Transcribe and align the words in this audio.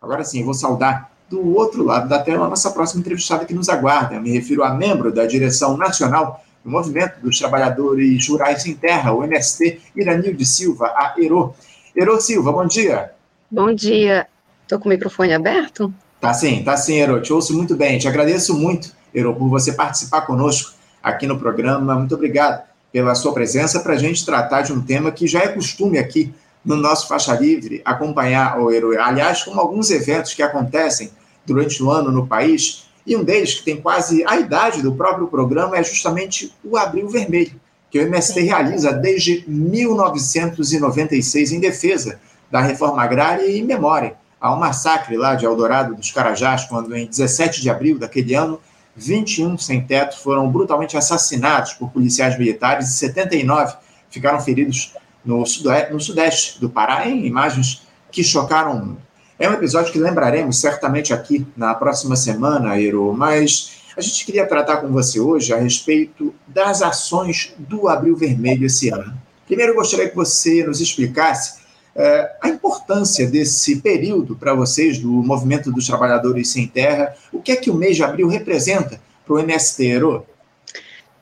Agora 0.00 0.24
sim, 0.24 0.38
eu 0.38 0.46
vou 0.46 0.54
saudar 0.54 1.12
do 1.28 1.54
outro 1.54 1.84
lado 1.84 2.08
da 2.08 2.18
tela 2.18 2.46
a 2.46 2.48
nossa 2.48 2.70
próxima 2.70 3.00
entrevistada 3.00 3.44
que 3.44 3.52
nos 3.52 3.68
aguarda. 3.68 4.14
Eu 4.14 4.22
me 4.22 4.32
refiro 4.32 4.64
a 4.64 4.72
membro 4.72 5.12
da 5.12 5.26
direção 5.26 5.76
nacional 5.76 6.42
do 6.64 6.70
Movimento 6.70 7.20
dos 7.20 7.38
Trabalhadores 7.38 8.26
Rurais 8.26 8.62
Sem 8.62 8.74
Terra, 8.74 9.12
o 9.12 9.22
MST, 9.22 9.78
Iranilde 9.94 10.46
Silva, 10.46 10.86
a 10.86 11.14
ERO. 11.18 11.54
ERO 11.94 12.18
Silva, 12.18 12.50
bom 12.50 12.66
dia. 12.66 13.12
Bom 13.50 13.74
dia. 13.74 14.26
Estou 14.62 14.78
com 14.78 14.88
o 14.88 14.92
microfone 14.92 15.34
aberto? 15.34 15.92
Tá 16.18 16.32
sim, 16.32 16.62
tá 16.62 16.76
sim, 16.76 16.96
Ero. 16.96 17.20
Te 17.20 17.32
ouço 17.32 17.54
muito 17.54 17.76
bem. 17.76 17.98
Te 17.98 18.08
agradeço 18.08 18.56
muito, 18.56 18.94
Ero, 19.14 19.34
por 19.34 19.48
você 19.48 19.72
participar 19.72 20.22
conosco 20.22 20.72
aqui 21.02 21.26
no 21.26 21.38
programa. 21.38 21.94
Muito 21.94 22.14
obrigado 22.14 22.62
pela 22.90 23.14
sua 23.14 23.34
presença 23.34 23.80
para 23.80 23.94
a 23.94 23.98
gente 23.98 24.24
tratar 24.24 24.62
de 24.62 24.72
um 24.72 24.80
tema 24.80 25.12
que 25.12 25.26
já 25.26 25.40
é 25.40 25.48
costume 25.48 25.98
aqui 25.98 26.32
no 26.64 26.76
nosso 26.76 27.08
Faixa 27.08 27.34
Livre 27.34 27.82
acompanhar 27.84 28.60
o 28.60 28.70
Ero. 28.70 28.98
Aliás, 29.00 29.42
como 29.42 29.60
alguns 29.60 29.90
eventos 29.90 30.34
que 30.34 30.42
acontecem 30.42 31.10
durante 31.46 31.82
o 31.82 31.90
ano 31.90 32.12
no 32.12 32.26
país, 32.26 32.86
e 33.06 33.16
um 33.16 33.24
deles, 33.24 33.54
que 33.54 33.64
tem 33.64 33.80
quase 33.80 34.22
a 34.26 34.38
idade 34.38 34.82
do 34.82 34.94
próprio 34.94 35.26
programa, 35.26 35.76
é 35.76 35.82
justamente 35.82 36.54
o 36.62 36.76
Abril 36.76 37.08
Vermelho, 37.08 37.58
que 37.90 37.98
o 37.98 38.02
MST 38.02 38.40
realiza 38.42 38.92
desde 38.92 39.42
1996 39.48 41.52
em 41.52 41.60
defesa 41.60 42.20
da 42.50 42.60
reforma 42.60 43.02
agrária 43.02 43.46
e 43.46 43.58
em 43.58 43.64
memória 43.64 44.16
ao 44.40 44.58
massacre 44.58 45.16
lá 45.16 45.34
de 45.34 45.44
Eldorado 45.44 45.94
dos 45.94 46.10
Carajás, 46.10 46.64
quando 46.64 46.96
em 46.96 47.06
17 47.06 47.60
de 47.60 47.68
abril 47.68 47.98
daquele 47.98 48.34
ano, 48.34 48.58
21 48.96 49.58
sem-teto 49.58 50.18
foram 50.18 50.50
brutalmente 50.50 50.96
assassinados 50.96 51.74
por 51.74 51.90
policiais 51.90 52.38
militares 52.38 52.88
e 52.88 52.98
79 52.98 53.74
ficaram 54.10 54.40
feridos 54.40 54.94
no 55.24 55.44
sudeste, 55.46 55.92
no 55.92 56.00
sudeste 56.00 56.60
do 56.60 56.68
Pará, 56.68 57.08
em 57.08 57.26
imagens 57.26 57.86
que 58.10 58.22
chocaram 58.24 58.72
o 58.72 58.86
mundo. 58.86 59.02
É 59.38 59.48
um 59.48 59.54
episódio 59.54 59.92
que 59.92 59.98
lembraremos 59.98 60.60
certamente 60.60 61.14
aqui 61.14 61.46
na 61.56 61.74
próxima 61.74 62.14
semana, 62.16 62.78
Ero, 62.78 63.12
mas 63.14 63.80
a 63.96 64.00
gente 64.00 64.24
queria 64.24 64.46
tratar 64.46 64.78
com 64.78 64.88
você 64.88 65.18
hoje 65.18 65.52
a 65.52 65.56
respeito 65.56 66.34
das 66.46 66.82
ações 66.82 67.54
do 67.58 67.88
Abril 67.88 68.16
Vermelho 68.16 68.66
esse 68.66 68.90
ano. 68.90 69.14
Primeiro, 69.46 69.72
eu 69.72 69.76
gostaria 69.76 70.08
que 70.08 70.14
você 70.14 70.62
nos 70.64 70.80
explicasse 70.80 71.60
é, 71.94 72.36
a 72.40 72.48
importância 72.48 73.26
desse 73.26 73.80
período 73.80 74.36
para 74.36 74.54
vocês 74.54 74.98
do 74.98 75.08
Movimento 75.08 75.72
dos 75.72 75.86
Trabalhadores 75.86 76.48
Sem 76.48 76.66
Terra, 76.66 77.14
o 77.32 77.40
que 77.40 77.52
é 77.52 77.56
que 77.56 77.70
o 77.70 77.74
mês 77.74 77.96
de 77.96 78.04
abril 78.04 78.28
representa 78.28 79.00
para 79.24 79.34
o 79.34 79.38
MST, 79.38 79.86
Ero? 79.86 80.26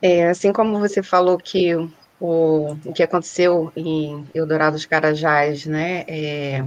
É, 0.02 0.28
assim 0.28 0.52
como 0.52 0.78
você 0.78 1.02
falou 1.02 1.38
que 1.38 1.72
o, 2.20 2.76
o 2.84 2.92
que 2.92 3.02
aconteceu 3.02 3.72
em 3.76 4.26
Eldorado 4.34 4.76
dos 4.76 4.86
Carajás, 4.86 5.66
né, 5.66 6.04
é, 6.08 6.64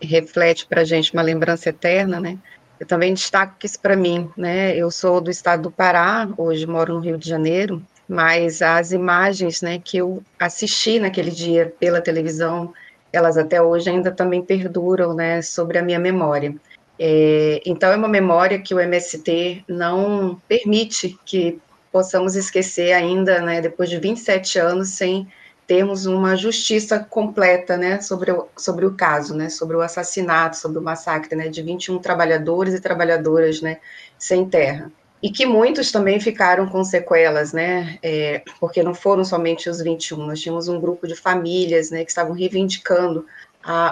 reflete 0.00 0.66
para 0.66 0.82
a 0.82 0.84
gente 0.84 1.12
uma 1.12 1.22
lembrança 1.22 1.68
eterna, 1.68 2.20
né, 2.20 2.38
eu 2.78 2.86
também 2.86 3.14
destaco 3.14 3.54
isso 3.62 3.80
para 3.80 3.96
mim, 3.96 4.30
né, 4.36 4.76
eu 4.76 4.90
sou 4.90 5.20
do 5.20 5.30
estado 5.30 5.64
do 5.64 5.70
Pará, 5.70 6.28
hoje 6.36 6.66
moro 6.66 6.94
no 6.94 7.00
Rio 7.00 7.18
de 7.18 7.28
Janeiro, 7.28 7.82
mas 8.08 8.60
as 8.62 8.92
imagens, 8.92 9.62
né, 9.62 9.80
que 9.82 9.96
eu 9.96 10.22
assisti 10.38 10.98
naquele 10.98 11.30
dia 11.30 11.72
pela 11.78 12.00
televisão, 12.00 12.72
elas 13.12 13.36
até 13.36 13.62
hoje 13.62 13.88
ainda 13.88 14.10
também 14.10 14.42
perduram, 14.42 15.14
né, 15.14 15.40
sobre 15.40 15.78
a 15.78 15.82
minha 15.82 15.98
memória. 15.98 16.54
É, 16.98 17.60
então, 17.66 17.90
é 17.90 17.96
uma 17.96 18.08
memória 18.08 18.60
que 18.60 18.74
o 18.74 18.80
MST 18.80 19.64
não 19.68 20.40
permite 20.48 21.18
que 21.24 21.58
possamos 21.94 22.34
esquecer 22.34 22.92
ainda, 22.92 23.40
né, 23.40 23.60
depois 23.60 23.88
de 23.88 24.00
27 24.00 24.58
anos, 24.58 24.88
sem 24.88 25.28
termos 25.64 26.06
uma 26.06 26.34
justiça 26.34 26.98
completa, 26.98 27.76
né, 27.76 28.00
sobre 28.00 28.32
o, 28.32 28.48
sobre 28.56 28.84
o 28.84 28.96
caso, 28.96 29.32
né, 29.36 29.48
sobre 29.48 29.76
o 29.76 29.80
assassinato, 29.80 30.56
sobre 30.56 30.80
o 30.80 30.82
massacre, 30.82 31.36
né, 31.36 31.46
de 31.46 31.62
21 31.62 32.00
trabalhadores 32.00 32.74
e 32.74 32.80
trabalhadoras, 32.80 33.62
né, 33.62 33.78
sem 34.18 34.44
terra 34.44 34.90
e 35.22 35.30
que 35.30 35.46
muitos 35.46 35.90
também 35.90 36.20
ficaram 36.20 36.68
com 36.68 36.84
sequelas, 36.84 37.52
né, 37.52 37.96
é, 38.02 38.42
porque 38.60 38.82
não 38.82 38.92
foram 38.92 39.24
somente 39.24 39.70
os 39.70 39.80
21, 39.80 40.18
nós 40.26 40.40
tínhamos 40.40 40.68
um 40.68 40.78
grupo 40.78 41.06
de 41.06 41.14
famílias, 41.14 41.90
né, 41.90 42.04
que 42.04 42.10
estavam 42.10 42.34
reivindicando 42.34 43.24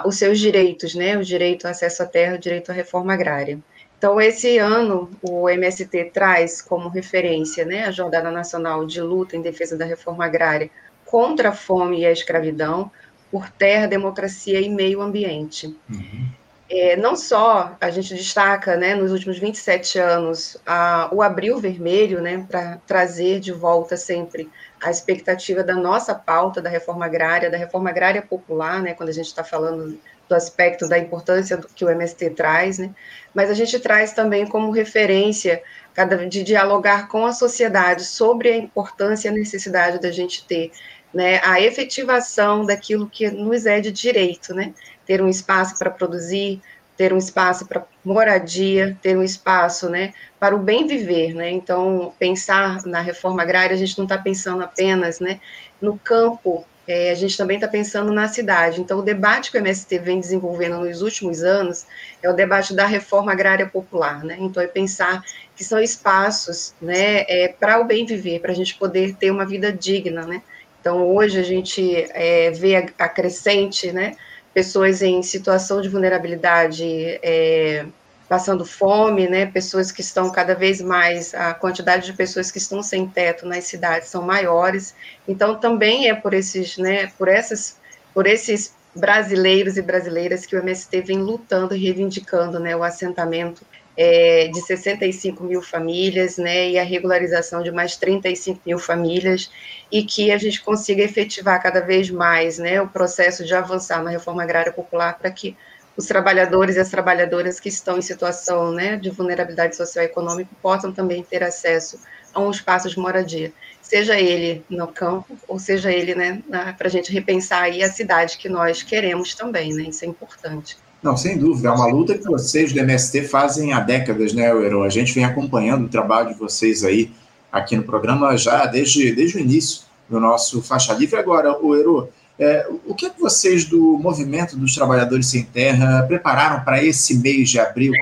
os 0.05 0.17
seus 0.17 0.39
direitos, 0.39 0.93
né, 0.93 1.17
o 1.17 1.23
direito 1.23 1.65
ao 1.65 1.71
acesso 1.71 2.03
à 2.03 2.05
terra, 2.05 2.35
o 2.35 2.37
direito 2.37 2.69
à 2.69 2.73
reforma 2.75 3.13
agrária. 3.13 3.57
Então, 4.03 4.19
esse 4.19 4.57
ano, 4.57 5.09
o 5.21 5.49
MST 5.49 6.11
traz 6.13 6.61
como 6.61 6.89
referência, 6.89 7.63
né, 7.63 7.85
a 7.85 7.91
Jornada 7.91 8.29
Nacional 8.29 8.85
de 8.85 8.99
Luta 8.99 9.37
em 9.37 9.41
Defesa 9.41 9.77
da 9.77 9.85
Reforma 9.85 10.25
Agrária 10.25 10.69
contra 11.05 11.47
a 11.47 11.51
Fome 11.53 12.01
e 12.01 12.05
a 12.05 12.11
Escravidão, 12.11 12.91
por 13.31 13.49
terra, 13.49 13.87
democracia 13.87 14.59
e 14.59 14.67
meio 14.67 15.01
ambiente. 15.01 15.73
Uhum. 15.89 16.27
É, 16.69 16.97
não 16.97 17.15
só 17.15 17.77
a 17.79 17.89
gente 17.89 18.13
destaca, 18.13 18.75
né, 18.75 18.93
nos 18.93 19.13
últimos 19.13 19.39
27 19.39 19.97
anos, 19.99 20.57
a, 20.65 21.07
o 21.13 21.21
Abril 21.21 21.57
Vermelho, 21.57 22.21
né, 22.21 22.45
para 22.45 22.79
trazer 22.85 23.39
de 23.39 23.53
volta 23.53 23.95
sempre 23.95 24.49
a 24.83 24.91
expectativa 24.91 25.63
da 25.63 25.75
nossa 25.75 26.13
pauta 26.13 26.61
da 26.61 26.69
reforma 26.69 27.05
agrária, 27.05 27.49
da 27.49 27.57
reforma 27.57 27.89
agrária 27.89 28.21
popular, 28.21 28.81
né, 28.81 28.93
quando 28.93 29.07
a 29.07 29.13
gente 29.13 29.27
está 29.27 29.45
falando 29.45 29.97
do 30.27 30.35
aspecto 30.35 30.87
da 30.87 30.97
importância 30.97 31.59
que 31.75 31.83
o 31.83 31.89
MST 31.89 32.31
traz, 32.31 32.79
né, 32.79 32.91
mas 33.33 33.49
a 33.49 33.53
gente 33.53 33.79
traz 33.79 34.13
também 34.13 34.45
como 34.45 34.71
referência 34.71 35.61
cada, 35.93 36.27
de 36.27 36.43
dialogar 36.43 37.07
com 37.07 37.25
a 37.25 37.33
sociedade 37.33 38.03
sobre 38.03 38.49
a 38.49 38.57
importância 38.57 39.27
e 39.27 39.31
a 39.31 39.33
necessidade 39.33 39.99
da 39.99 40.11
gente 40.11 40.45
ter 40.45 40.71
né, 41.13 41.39
a 41.43 41.61
efetivação 41.61 42.65
daquilo 42.65 43.07
que 43.07 43.29
nos 43.29 43.65
é 43.65 43.79
de 43.79 43.91
direito, 43.91 44.53
né, 44.53 44.73
ter 45.05 45.21
um 45.21 45.29
espaço 45.29 45.77
para 45.77 45.91
produzir, 45.91 46.59
ter 46.97 47.13
um 47.13 47.17
espaço 47.17 47.67
para 47.67 47.85
moradia, 48.03 48.97
ter 49.01 49.17
um 49.17 49.23
espaço, 49.23 49.89
né, 49.89 50.13
para 50.39 50.55
o 50.55 50.59
bem 50.59 50.87
viver, 50.87 51.33
né, 51.33 51.51
então 51.51 52.13
pensar 52.17 52.83
na 52.85 53.01
reforma 53.01 53.43
agrária, 53.43 53.75
a 53.75 53.77
gente 53.77 53.97
não 53.97 54.05
está 54.05 54.17
pensando 54.17 54.63
apenas, 54.63 55.19
né, 55.19 55.39
no 55.79 55.99
campo, 55.99 56.65
é, 56.87 57.11
a 57.11 57.15
gente 57.15 57.37
também 57.37 57.55
está 57.55 57.67
pensando 57.67 58.11
na 58.11 58.27
cidade, 58.27 58.81
então 58.81 58.99
o 58.99 59.01
debate 59.01 59.51
que 59.51 59.57
o 59.57 59.61
MST 59.61 59.99
vem 59.99 60.19
desenvolvendo 60.19 60.79
nos 60.79 61.01
últimos 61.01 61.41
anos 61.43 61.85
é 62.21 62.29
o 62.29 62.33
debate 62.33 62.73
da 62.73 62.85
reforma 62.85 63.31
agrária 63.31 63.65
popular, 63.67 64.23
né, 64.23 64.37
então 64.39 64.61
é 64.61 64.67
pensar 64.67 65.23
que 65.55 65.63
são 65.63 65.79
espaços, 65.79 66.73
né, 66.81 67.21
é, 67.27 67.47
para 67.47 67.79
o 67.79 67.85
bem 67.85 68.05
viver, 68.05 68.39
para 68.39 68.51
a 68.51 68.55
gente 68.55 68.75
poder 68.75 69.15
ter 69.15 69.31
uma 69.31 69.45
vida 69.45 69.71
digna, 69.71 70.25
né, 70.25 70.41
então 70.79 71.07
hoje 71.07 71.39
a 71.39 71.43
gente 71.43 71.95
é, 72.11 72.51
vê 72.51 72.75
a, 72.75 73.05
a 73.05 73.07
crescente, 73.07 73.91
né, 73.91 74.15
pessoas 74.53 75.01
em 75.01 75.23
situação 75.23 75.81
de 75.81 75.89
vulnerabilidade 75.89 76.83
é, 77.23 77.85
passando 78.27 78.65
fome, 78.65 79.27
né, 79.27 79.45
pessoas 79.45 79.91
que 79.91 80.01
estão 80.01 80.31
cada 80.31 80.55
vez 80.55 80.81
mais, 80.81 81.33
a 81.33 81.53
quantidade 81.53 82.05
de 82.05 82.13
pessoas 82.13 82.51
que 82.51 82.57
estão 82.57 82.81
sem 82.81 83.07
teto 83.07 83.45
nas 83.45 83.65
cidades 83.65 84.09
são 84.09 84.21
maiores, 84.21 84.95
então 85.27 85.55
também 85.59 86.09
é 86.09 86.15
por 86.15 86.33
esses, 86.33 86.77
né, 86.77 87.07
por 87.17 87.27
essas, 87.27 87.77
por 88.13 88.25
esses 88.25 88.73
brasileiros 88.95 89.77
e 89.77 89.81
brasileiras 89.81 90.45
que 90.45 90.55
o 90.55 90.59
MST 90.59 91.01
vem 91.01 91.17
lutando 91.17 91.75
e 91.75 91.79
reivindicando, 91.79 92.59
né, 92.59 92.75
o 92.75 92.83
assentamento 92.83 93.65
é, 93.95 94.47
de 94.47 94.61
65 94.61 95.43
mil 95.43 95.61
famílias, 95.61 96.37
né, 96.37 96.69
e 96.69 96.79
a 96.79 96.83
regularização 96.83 97.61
de 97.61 97.71
mais 97.71 97.95
35 97.97 98.61
mil 98.65 98.79
famílias, 98.79 99.51
e 99.91 100.03
que 100.03 100.31
a 100.31 100.37
gente 100.37 100.61
consiga 100.61 101.03
efetivar 101.03 101.61
cada 101.61 101.81
vez 101.81 102.09
mais, 102.09 102.57
né, 102.57 102.81
o 102.81 102.87
processo 102.87 103.45
de 103.45 103.53
avançar 103.53 104.01
na 104.03 104.09
reforma 104.09 104.41
agrária 104.43 104.71
popular 104.71 105.17
para 105.17 105.29
que 105.29 105.55
os 105.95 106.05
trabalhadores 106.05 106.75
e 106.75 106.79
as 106.79 106.89
trabalhadoras 106.89 107.59
que 107.59 107.69
estão 107.69 107.97
em 107.97 108.01
situação, 108.01 108.71
né, 108.71 108.97
de 108.97 109.09
vulnerabilidade 109.09 109.75
social 109.75 110.03
e 110.03 110.07
econômica 110.07 110.49
possam 110.61 110.91
também 110.91 111.23
ter 111.23 111.43
acesso 111.43 111.99
a 112.33 112.39
um 112.39 112.49
espaço 112.49 112.89
de 112.89 112.97
moradia, 112.97 113.53
seja 113.81 114.19
ele 114.19 114.63
no 114.69 114.87
campo, 114.87 115.37
ou 115.47 115.59
seja 115.59 115.91
ele, 115.91 116.15
né, 116.15 116.41
para 116.77 116.87
a 116.87 116.89
gente 116.89 117.11
repensar 117.11 117.63
aí 117.63 117.83
a 117.83 117.91
cidade 117.91 118.37
que 118.37 118.49
nós 118.49 118.81
queremos 118.81 119.35
também, 119.35 119.73
né, 119.73 119.83
isso 119.83 120.03
é 120.03 120.07
importante. 120.07 120.77
Não, 121.03 121.17
sem 121.17 121.37
dúvida. 121.37 121.67
É 121.67 121.71
uma 121.71 121.87
luta 121.87 122.17
que 122.17 122.23
vocês 122.23 122.71
do 122.71 122.79
MST 122.79 123.23
fazem 123.23 123.73
há 123.73 123.81
décadas, 123.81 124.31
né, 124.31 124.49
Euro? 124.49 124.83
A 124.83 124.89
gente 124.89 125.13
vem 125.13 125.25
acompanhando 125.25 125.85
o 125.85 125.89
trabalho 125.89 126.29
de 126.29 126.39
vocês 126.39 126.81
aí 126.81 127.11
aqui 127.51 127.75
no 127.75 127.83
programa 127.83 128.37
já 128.37 128.65
desde, 128.65 129.11
desde 129.11 129.37
o 129.37 129.41
início 129.41 129.81
do 130.09 130.17
nosso 130.17 130.61
Faixa 130.63 130.93
Livre. 130.93 131.19
Agora, 131.19 131.61
o 131.61 131.75
Euro, 131.75 132.09
é, 132.39 132.67
o 132.85 132.95
que, 132.95 133.05
é 133.05 133.09
que 133.09 133.19
vocês 133.19 133.65
do 133.65 133.97
Movimento 133.97 134.57
dos 134.57 134.73
Trabalhadores 134.75 135.27
Sem 135.27 135.43
Terra 135.43 136.03
prepararam 136.03 136.63
para 136.63 136.83
esse 136.83 137.17
mês 137.17 137.49
de 137.49 137.59
abril 137.59 137.93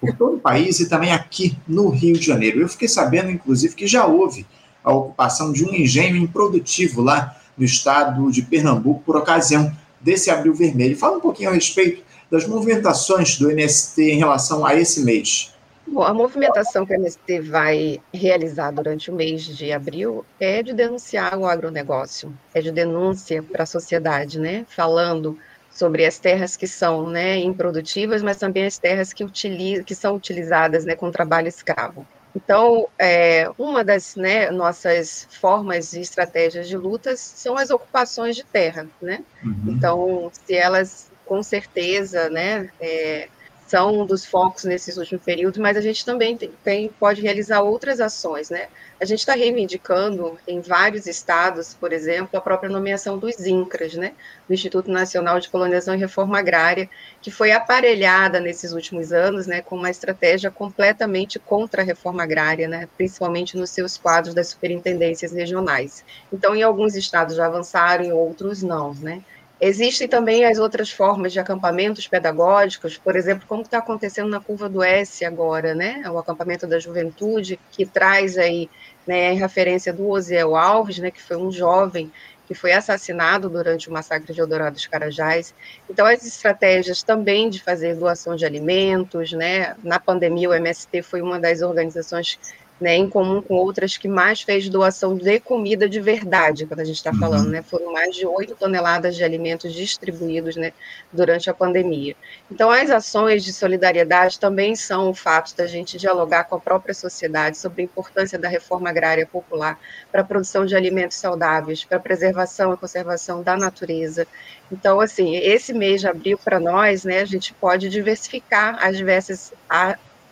por 0.00 0.14
todo 0.16 0.36
o 0.36 0.40
país 0.40 0.80
e 0.80 0.88
também 0.88 1.12
aqui 1.12 1.56
no 1.66 1.88
Rio 1.88 2.18
de 2.18 2.26
Janeiro? 2.26 2.60
Eu 2.60 2.68
fiquei 2.68 2.88
sabendo, 2.88 3.30
inclusive, 3.30 3.74
que 3.74 3.86
já 3.86 4.06
houve 4.06 4.46
a 4.82 4.92
ocupação 4.92 5.52
de 5.52 5.64
um 5.64 5.72
engenho 5.72 6.16
improdutivo 6.16 7.02
lá 7.02 7.36
no 7.56 7.64
estado 7.64 8.30
de 8.32 8.42
Pernambuco 8.42 9.02
por 9.04 9.16
ocasião 9.16 9.72
desse 10.00 10.30
Abril 10.30 10.54
Vermelho. 10.54 10.96
Fala 10.96 11.18
um 11.18 11.20
pouquinho 11.20 11.50
a 11.50 11.52
respeito 11.52 12.02
das 12.30 12.46
movimentações 12.46 13.36
do 13.38 13.50
MST 13.50 14.02
em 14.02 14.18
relação 14.18 14.64
a 14.64 14.74
esse 14.74 15.02
mês? 15.02 15.52
Bom, 15.90 16.02
a 16.02 16.12
movimentação 16.12 16.84
que 16.84 16.92
o 16.92 16.96
MST 16.96 17.40
vai 17.40 18.00
realizar 18.12 18.70
durante 18.70 19.10
o 19.10 19.14
mês 19.14 19.44
de 19.44 19.72
abril 19.72 20.24
é 20.38 20.62
de 20.62 20.72
denunciar 20.74 21.38
o 21.38 21.46
agronegócio, 21.46 22.32
é 22.54 22.60
de 22.60 22.70
denúncia 22.70 23.42
para 23.42 23.62
a 23.62 23.66
sociedade, 23.66 24.38
né? 24.38 24.66
Falando 24.68 25.38
sobre 25.70 26.04
as 26.04 26.18
terras 26.18 26.56
que 26.56 26.66
são 26.66 27.08
né, 27.08 27.38
improdutivas, 27.38 28.22
mas 28.22 28.36
também 28.36 28.66
as 28.66 28.78
terras 28.78 29.12
que, 29.12 29.24
utiliza, 29.24 29.82
que 29.82 29.94
são 29.94 30.16
utilizadas 30.16 30.84
né, 30.84 30.94
com 30.94 31.10
trabalho 31.10 31.48
escravo. 31.48 32.06
Então, 32.34 32.88
é, 32.98 33.48
uma 33.56 33.82
das 33.82 34.14
né, 34.14 34.50
nossas 34.50 35.26
formas 35.40 35.92
e 35.94 36.00
estratégias 36.00 36.68
de 36.68 36.76
lutas 36.76 37.20
são 37.20 37.56
as 37.56 37.70
ocupações 37.70 38.36
de 38.36 38.44
terra, 38.44 38.86
né? 39.00 39.24
Uhum. 39.42 39.64
Então, 39.68 40.30
se 40.32 40.54
elas, 40.54 41.10
com 41.24 41.42
certeza, 41.42 42.28
né, 42.28 42.68
é, 42.80 43.28
são 43.68 44.00
um 44.00 44.06
dos 44.06 44.24
focos 44.24 44.64
nesses 44.64 44.96
últimos 44.96 45.22
períodos, 45.22 45.58
mas 45.58 45.76
a 45.76 45.80
gente 45.80 46.04
também 46.04 46.36
tem, 46.36 46.50
tem 46.64 46.88
pode 46.88 47.20
realizar 47.20 47.60
outras 47.60 48.00
ações, 48.00 48.48
né? 48.48 48.68
A 49.00 49.04
gente 49.04 49.20
está 49.20 49.34
reivindicando 49.34 50.36
em 50.46 50.60
vários 50.60 51.06
estados, 51.06 51.74
por 51.74 51.92
exemplo, 51.92 52.36
a 52.36 52.40
própria 52.40 52.70
nomeação 52.70 53.18
dos 53.18 53.38
INCRAS, 53.46 53.94
né? 53.94 54.14
Do 54.48 54.54
Instituto 54.54 54.90
Nacional 54.90 55.38
de 55.38 55.48
Colonização 55.50 55.94
e 55.94 55.98
Reforma 55.98 56.38
Agrária, 56.38 56.88
que 57.20 57.30
foi 57.30 57.52
aparelhada 57.52 58.40
nesses 58.40 58.72
últimos 58.72 59.12
anos, 59.12 59.46
né, 59.46 59.60
com 59.60 59.76
uma 59.76 59.90
estratégia 59.90 60.50
completamente 60.50 61.38
contra 61.38 61.82
a 61.82 61.84
reforma 61.84 62.22
agrária, 62.22 62.66
né? 62.66 62.88
Principalmente 62.96 63.56
nos 63.56 63.70
seus 63.70 63.96
quadros 63.98 64.34
das 64.34 64.48
superintendências 64.48 65.32
regionais. 65.32 66.04
Então, 66.32 66.56
em 66.56 66.62
alguns 66.62 66.96
estados 66.96 67.36
já 67.36 67.46
avançaram, 67.46 68.04
em 68.04 68.12
outros 68.12 68.62
não, 68.62 68.94
né? 68.94 69.22
Existem 69.60 70.06
também 70.06 70.44
as 70.44 70.58
outras 70.58 70.90
formas 70.90 71.32
de 71.32 71.40
acampamentos 71.40 72.06
pedagógicos, 72.06 72.96
por 72.96 73.16
exemplo, 73.16 73.44
como 73.48 73.62
está 73.62 73.78
acontecendo 73.78 74.28
na 74.28 74.38
curva 74.38 74.68
do 74.68 74.82
S 74.82 75.24
agora, 75.24 75.74
né? 75.74 76.08
O 76.08 76.16
acampamento 76.16 76.64
da 76.66 76.78
juventude, 76.78 77.58
que 77.72 77.84
traz 77.84 78.38
aí 78.38 78.70
né, 79.04 79.30
a 79.30 79.34
referência 79.34 79.92
do 79.92 80.08
Osiel 80.08 80.54
Alves, 80.54 80.98
né, 80.98 81.10
que 81.10 81.20
foi 81.20 81.36
um 81.36 81.50
jovem 81.50 82.12
que 82.46 82.54
foi 82.54 82.72
assassinado 82.72 83.50
durante 83.50 83.90
o 83.90 83.92
massacre 83.92 84.32
de 84.32 84.40
Eldorado 84.40 84.74
dos 84.74 84.86
Carajás. 84.86 85.54
Então, 85.88 86.06
as 86.06 86.24
estratégias 86.24 87.02
também 87.02 87.50
de 87.50 87.62
fazer 87.62 87.94
doação 87.94 88.34
de 88.36 88.46
alimentos, 88.46 89.32
né? 89.32 89.76
Na 89.82 90.00
pandemia, 90.00 90.48
o 90.48 90.54
MST 90.54 91.02
foi 91.02 91.20
uma 91.20 91.38
das 91.38 91.60
organizações 91.60 92.38
né, 92.80 92.96
em 92.96 93.08
comum 93.08 93.42
com 93.42 93.54
outras 93.54 93.96
que 93.96 94.06
mais 94.06 94.42
fez 94.42 94.68
doação 94.68 95.16
de 95.16 95.40
comida 95.40 95.88
de 95.88 96.00
verdade, 96.00 96.66
quando 96.66 96.80
a 96.80 96.84
gente 96.84 96.96
está 96.96 97.12
falando, 97.12 97.46
uhum. 97.46 97.50
né, 97.50 97.62
foram 97.62 97.92
mais 97.92 98.14
de 98.14 98.24
8 98.24 98.54
toneladas 98.54 99.16
de 99.16 99.24
alimentos 99.24 99.72
distribuídos 99.72 100.56
né, 100.56 100.72
durante 101.12 101.50
a 101.50 101.54
pandemia. 101.54 102.14
Então, 102.50 102.70
as 102.70 102.90
ações 102.90 103.44
de 103.44 103.52
solidariedade 103.52 104.38
também 104.38 104.76
são 104.76 105.10
o 105.10 105.14
fato 105.14 105.56
da 105.56 105.66
gente 105.66 105.98
dialogar 105.98 106.44
com 106.44 106.54
a 106.54 106.60
própria 106.60 106.94
sociedade 106.94 107.58
sobre 107.58 107.82
a 107.82 107.84
importância 107.84 108.38
da 108.38 108.48
reforma 108.48 108.90
agrária 108.90 109.26
popular 109.26 109.78
para 110.12 110.20
a 110.20 110.24
produção 110.24 110.64
de 110.64 110.76
alimentos 110.76 111.16
saudáveis, 111.16 111.84
para 111.84 111.96
a 111.96 112.00
preservação 112.00 112.72
e 112.72 112.76
conservação 112.76 113.42
da 113.42 113.56
natureza. 113.56 114.26
Então, 114.70 115.00
assim, 115.00 115.36
esse 115.36 115.72
mês 115.72 116.00
de 116.00 116.08
abril 116.08 116.38
para 116.38 116.60
nós, 116.60 117.04
né, 117.04 117.20
a 117.20 117.24
gente 117.24 117.52
pode 117.54 117.88
diversificar 117.88 118.78
as 118.80 118.96
diversas 118.96 119.52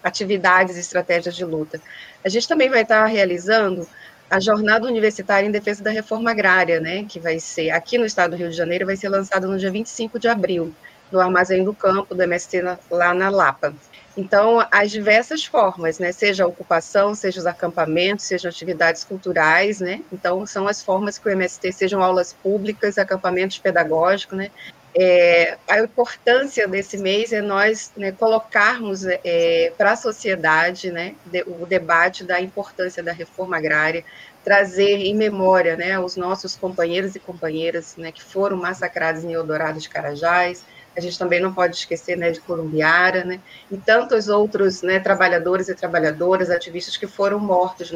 atividades 0.06 0.76
e 0.76 0.80
estratégias 0.80 1.34
de 1.34 1.44
luta. 1.44 1.80
A 2.26 2.28
gente 2.28 2.48
também 2.48 2.68
vai 2.68 2.82
estar 2.82 3.06
realizando 3.06 3.86
a 4.28 4.40
jornada 4.40 4.84
universitária 4.84 5.46
em 5.46 5.50
defesa 5.52 5.84
da 5.84 5.92
reforma 5.92 6.32
agrária, 6.32 6.80
né, 6.80 7.04
que 7.08 7.20
vai 7.20 7.38
ser 7.38 7.70
aqui 7.70 7.96
no 7.96 8.04
estado 8.04 8.32
do 8.32 8.36
Rio 8.36 8.50
de 8.50 8.56
Janeiro, 8.56 8.84
vai 8.84 8.96
ser 8.96 9.08
lançada 9.08 9.46
no 9.46 9.56
dia 9.56 9.70
25 9.70 10.18
de 10.18 10.26
abril, 10.26 10.74
no 11.12 11.20
Armazém 11.20 11.62
do 11.62 11.72
Campo 11.72 12.16
do 12.16 12.20
MST 12.20 12.62
lá 12.90 13.14
na 13.14 13.30
Lapa. 13.30 13.72
Então, 14.16 14.66
as 14.72 14.90
diversas 14.90 15.44
formas, 15.44 16.00
né, 16.00 16.10
seja 16.10 16.42
a 16.42 16.48
ocupação, 16.48 17.14
seja 17.14 17.38
os 17.38 17.46
acampamentos, 17.46 18.24
sejam 18.24 18.48
atividades 18.48 19.04
culturais, 19.04 19.78
né, 19.78 20.02
então 20.12 20.44
são 20.44 20.66
as 20.66 20.82
formas 20.82 21.18
que 21.18 21.28
o 21.28 21.30
MST, 21.30 21.70
sejam 21.70 22.02
aulas 22.02 22.32
públicas, 22.32 22.98
acampamentos 22.98 23.58
pedagógicos, 23.58 24.36
né, 24.36 24.50
é, 24.98 25.58
a 25.68 25.80
importância 25.80 26.66
desse 26.66 26.96
mês 26.96 27.30
é 27.30 27.42
nós 27.42 27.92
né, 27.94 28.12
colocarmos 28.12 29.04
é, 29.04 29.70
para 29.76 29.92
a 29.92 29.96
sociedade 29.96 30.90
né, 30.90 31.14
de, 31.26 31.42
o 31.42 31.66
debate 31.66 32.24
da 32.24 32.40
importância 32.40 33.02
da 33.02 33.12
reforma 33.12 33.58
agrária, 33.58 34.02
trazer 34.42 34.96
em 35.00 35.14
memória 35.14 35.76
né, 35.76 35.98
os 35.98 36.16
nossos 36.16 36.56
companheiros 36.56 37.14
e 37.14 37.20
companheiras 37.20 37.94
né, 37.98 38.10
que 38.10 38.22
foram 38.22 38.56
massacrados 38.56 39.22
em 39.22 39.34
Eldorado 39.34 39.78
de 39.78 39.88
Carajás, 39.88 40.64
a 40.96 41.00
gente 41.00 41.18
também 41.18 41.40
não 41.40 41.52
pode 41.52 41.76
esquecer 41.76 42.16
né, 42.16 42.30
de 42.30 42.40
Columbiara, 42.40 43.22
né, 43.22 43.38
e 43.70 43.76
tantos 43.76 44.28
outros 44.28 44.80
trabalhadores 45.04 45.68
e 45.68 45.74
trabalhadoras, 45.74 46.48
ativistas 46.48 46.96
que 46.96 47.06
foram 47.06 47.38
mortos 47.38 47.92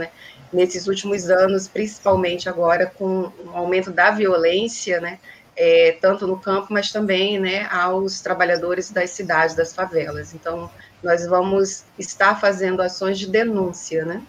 nesses 0.53 0.87
últimos 0.87 1.31
anos, 1.31 1.67
principalmente 1.67 2.47
agora 2.47 2.85
com 2.85 3.33
o 3.43 3.51
aumento 3.55 3.91
da 3.91 4.11
violência, 4.11 5.01
né, 5.01 5.19
é, 5.63 5.99
tanto 6.01 6.27
no 6.27 6.39
campo, 6.39 6.69
mas 6.71 6.91
também 6.91 7.39
né, 7.39 7.69
aos 7.71 8.23
trabalhadores 8.23 8.91
das 8.91 9.11
cidades, 9.11 9.55
das 9.55 9.75
favelas. 9.75 10.33
Então, 10.33 10.71
nós 11.05 11.27
vamos 11.27 11.85
estar 11.99 12.41
fazendo 12.41 12.81
ações 12.81 13.19
de 13.19 13.27
denúncia, 13.27 14.07
né? 14.07 14.23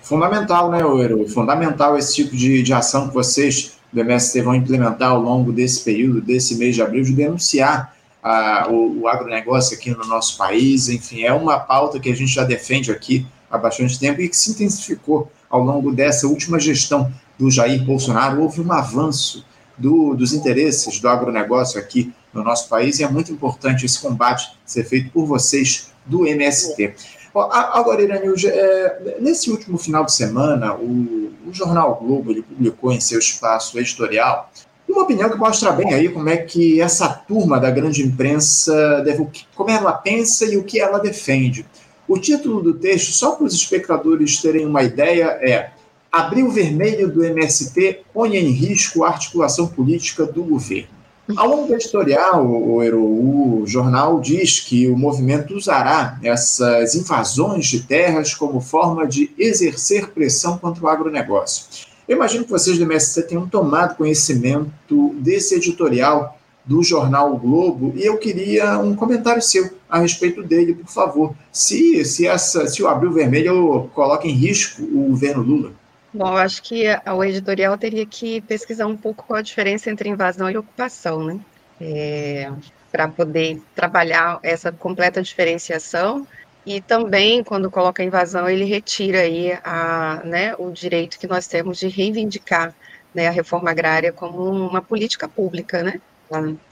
Fundamental, 0.00 0.70
né, 0.70 0.84
Oero? 0.84 1.28
Fundamental 1.28 1.98
esse 1.98 2.14
tipo 2.14 2.36
de, 2.36 2.62
de 2.62 2.72
ação 2.72 3.08
que 3.08 3.14
vocês 3.14 3.72
do 3.92 4.00
MST 4.00 4.40
vão 4.42 4.54
implementar 4.54 5.10
ao 5.10 5.20
longo 5.20 5.52
desse 5.52 5.82
período, 5.82 6.20
desse 6.20 6.54
mês 6.54 6.76
de 6.76 6.82
abril, 6.82 7.02
de 7.02 7.12
denunciar 7.12 7.92
a, 8.22 8.68
o, 8.70 9.00
o 9.00 9.08
agronegócio 9.08 9.76
aqui 9.76 9.90
no 9.90 10.06
nosso 10.06 10.38
país. 10.38 10.88
Enfim, 10.88 11.24
é 11.24 11.32
uma 11.32 11.58
pauta 11.58 11.98
que 11.98 12.08
a 12.08 12.14
gente 12.14 12.32
já 12.32 12.44
defende 12.44 12.92
aqui 12.92 13.26
há 13.50 13.58
bastante 13.58 13.98
tempo 13.98 14.20
e 14.20 14.28
que 14.28 14.36
se 14.36 14.52
intensificou 14.52 15.32
ao 15.50 15.64
longo 15.64 15.90
dessa 15.90 16.28
última 16.28 16.60
gestão 16.60 17.12
do 17.36 17.50
Jair 17.50 17.82
Bolsonaro. 17.82 18.40
Houve 18.40 18.60
um 18.60 18.72
avanço 18.72 19.44
do, 19.76 20.14
dos 20.14 20.32
interesses 20.32 21.00
do 21.00 21.08
agronegócio 21.08 21.78
aqui 21.78 22.12
no 22.32 22.42
nosso 22.42 22.68
país, 22.68 22.98
e 22.98 23.04
é 23.04 23.08
muito 23.08 23.32
importante 23.32 23.86
esse 23.86 24.00
combate 24.00 24.56
ser 24.64 24.84
feito 24.84 25.10
por 25.10 25.26
vocês 25.26 25.90
do 26.04 26.26
MST. 26.26 26.94
Agora, 27.34 28.02
Irânio, 28.02 28.34
é, 28.46 29.16
nesse 29.20 29.50
último 29.50 29.76
final 29.76 30.04
de 30.04 30.14
semana, 30.14 30.74
o, 30.74 31.30
o, 31.46 31.52
Jornal 31.52 31.96
Globo 31.96 32.30
ele 32.30 32.42
publicou 32.42 32.92
em 32.92 33.00
seu 33.00 33.18
espaço 33.18 33.78
editorial 33.78 34.50
uma 34.88 35.02
opinião 35.02 35.28
que 35.28 35.36
mostra 35.36 35.72
bem 35.72 35.92
aí 35.92 36.08
como 36.08 36.28
é 36.28 36.36
que 36.38 36.80
essa 36.80 37.08
turma 37.08 37.60
da 37.60 37.70
grande 37.70 38.02
imprensa, 38.02 39.02
deve, 39.02 39.28
como 39.54 39.68
ela 39.68 39.92
pensa 39.92 40.46
e 40.46 40.56
o 40.56 40.64
que 40.64 40.80
ela 40.80 40.98
defende. 40.98 41.66
O 42.08 42.18
título 42.18 42.62
do 42.62 42.72
texto, 42.72 43.12
só 43.12 43.32
para 43.32 43.44
os 43.44 43.54
espectadores 43.54 44.40
terem 44.40 44.64
uma 44.64 44.82
ideia, 44.82 45.24
é 45.42 45.70
Abril 46.16 46.50
vermelho 46.50 47.10
do 47.10 47.22
MST 47.22 48.00
põe 48.12 48.36
em 48.36 48.48
risco 48.48 49.04
a 49.04 49.08
articulação 49.08 49.66
política 49.66 50.24
do 50.24 50.42
governo. 50.42 50.88
Ao 51.36 51.48
longo 51.48 51.68
da 51.68 51.74
editorial, 51.74 52.46
o, 52.46 52.80
o, 52.80 53.62
o 53.62 53.66
jornal 53.66 54.20
diz 54.20 54.60
que 54.60 54.88
o 54.88 54.96
movimento 54.96 55.54
usará 55.54 56.18
essas 56.22 56.94
invasões 56.94 57.66
de 57.66 57.80
terras 57.80 58.32
como 58.32 58.60
forma 58.60 59.06
de 59.06 59.30
exercer 59.36 60.08
pressão 60.10 60.56
contra 60.56 60.84
o 60.84 60.88
agronegócio. 60.88 61.86
Eu 62.08 62.16
imagino 62.16 62.44
que 62.44 62.50
vocês 62.50 62.78
do 62.78 62.84
MST 62.84 63.22
tenham 63.24 63.48
tomado 63.48 63.96
conhecimento 63.96 65.14
desse 65.18 65.56
editorial 65.56 66.38
do 66.64 66.82
jornal 66.82 67.32
o 67.32 67.38
Globo 67.38 67.92
e 67.96 68.04
eu 68.04 68.16
queria 68.18 68.78
um 68.78 68.94
comentário 68.94 69.42
seu 69.42 69.70
a 69.88 69.98
respeito 69.98 70.42
dele, 70.42 70.74
por 70.74 70.88
favor. 70.88 71.34
Se, 71.52 72.04
se, 72.04 72.26
essa, 72.26 72.66
se 72.66 72.82
o 72.82 72.88
Abril 72.88 73.12
Vermelho 73.12 73.90
coloca 73.94 74.26
em 74.26 74.32
risco 74.32 74.82
o 74.82 75.08
governo 75.10 75.42
Lula. 75.42 75.72
Bom, 76.16 76.28
eu 76.28 76.38
acho 76.38 76.62
que 76.62 76.84
o 77.14 77.22
editorial 77.22 77.76
teria 77.76 78.06
que 78.06 78.40
pesquisar 78.40 78.86
um 78.86 78.96
pouco 78.96 79.26
qual 79.26 79.38
a 79.38 79.42
diferença 79.42 79.90
entre 79.90 80.08
invasão 80.08 80.50
e 80.50 80.56
ocupação, 80.56 81.22
né? 81.22 81.38
É, 81.78 82.50
para 82.90 83.06
poder 83.06 83.62
trabalhar 83.74 84.40
essa 84.42 84.72
completa 84.72 85.22
diferenciação 85.22 86.26
e 86.64 86.80
também 86.80 87.44
quando 87.44 87.70
coloca 87.70 88.02
invasão 88.02 88.48
ele 88.48 88.64
retira 88.64 89.20
aí 89.20 89.52
a, 89.62 90.22
né, 90.24 90.54
o 90.58 90.70
direito 90.70 91.18
que 91.18 91.26
nós 91.26 91.46
temos 91.46 91.78
de 91.78 91.88
reivindicar 91.88 92.74
né, 93.14 93.28
a 93.28 93.30
reforma 93.30 93.70
agrária 93.70 94.10
como 94.10 94.42
uma 94.42 94.80
política 94.80 95.28
pública, 95.28 95.82
né? 95.82 96.00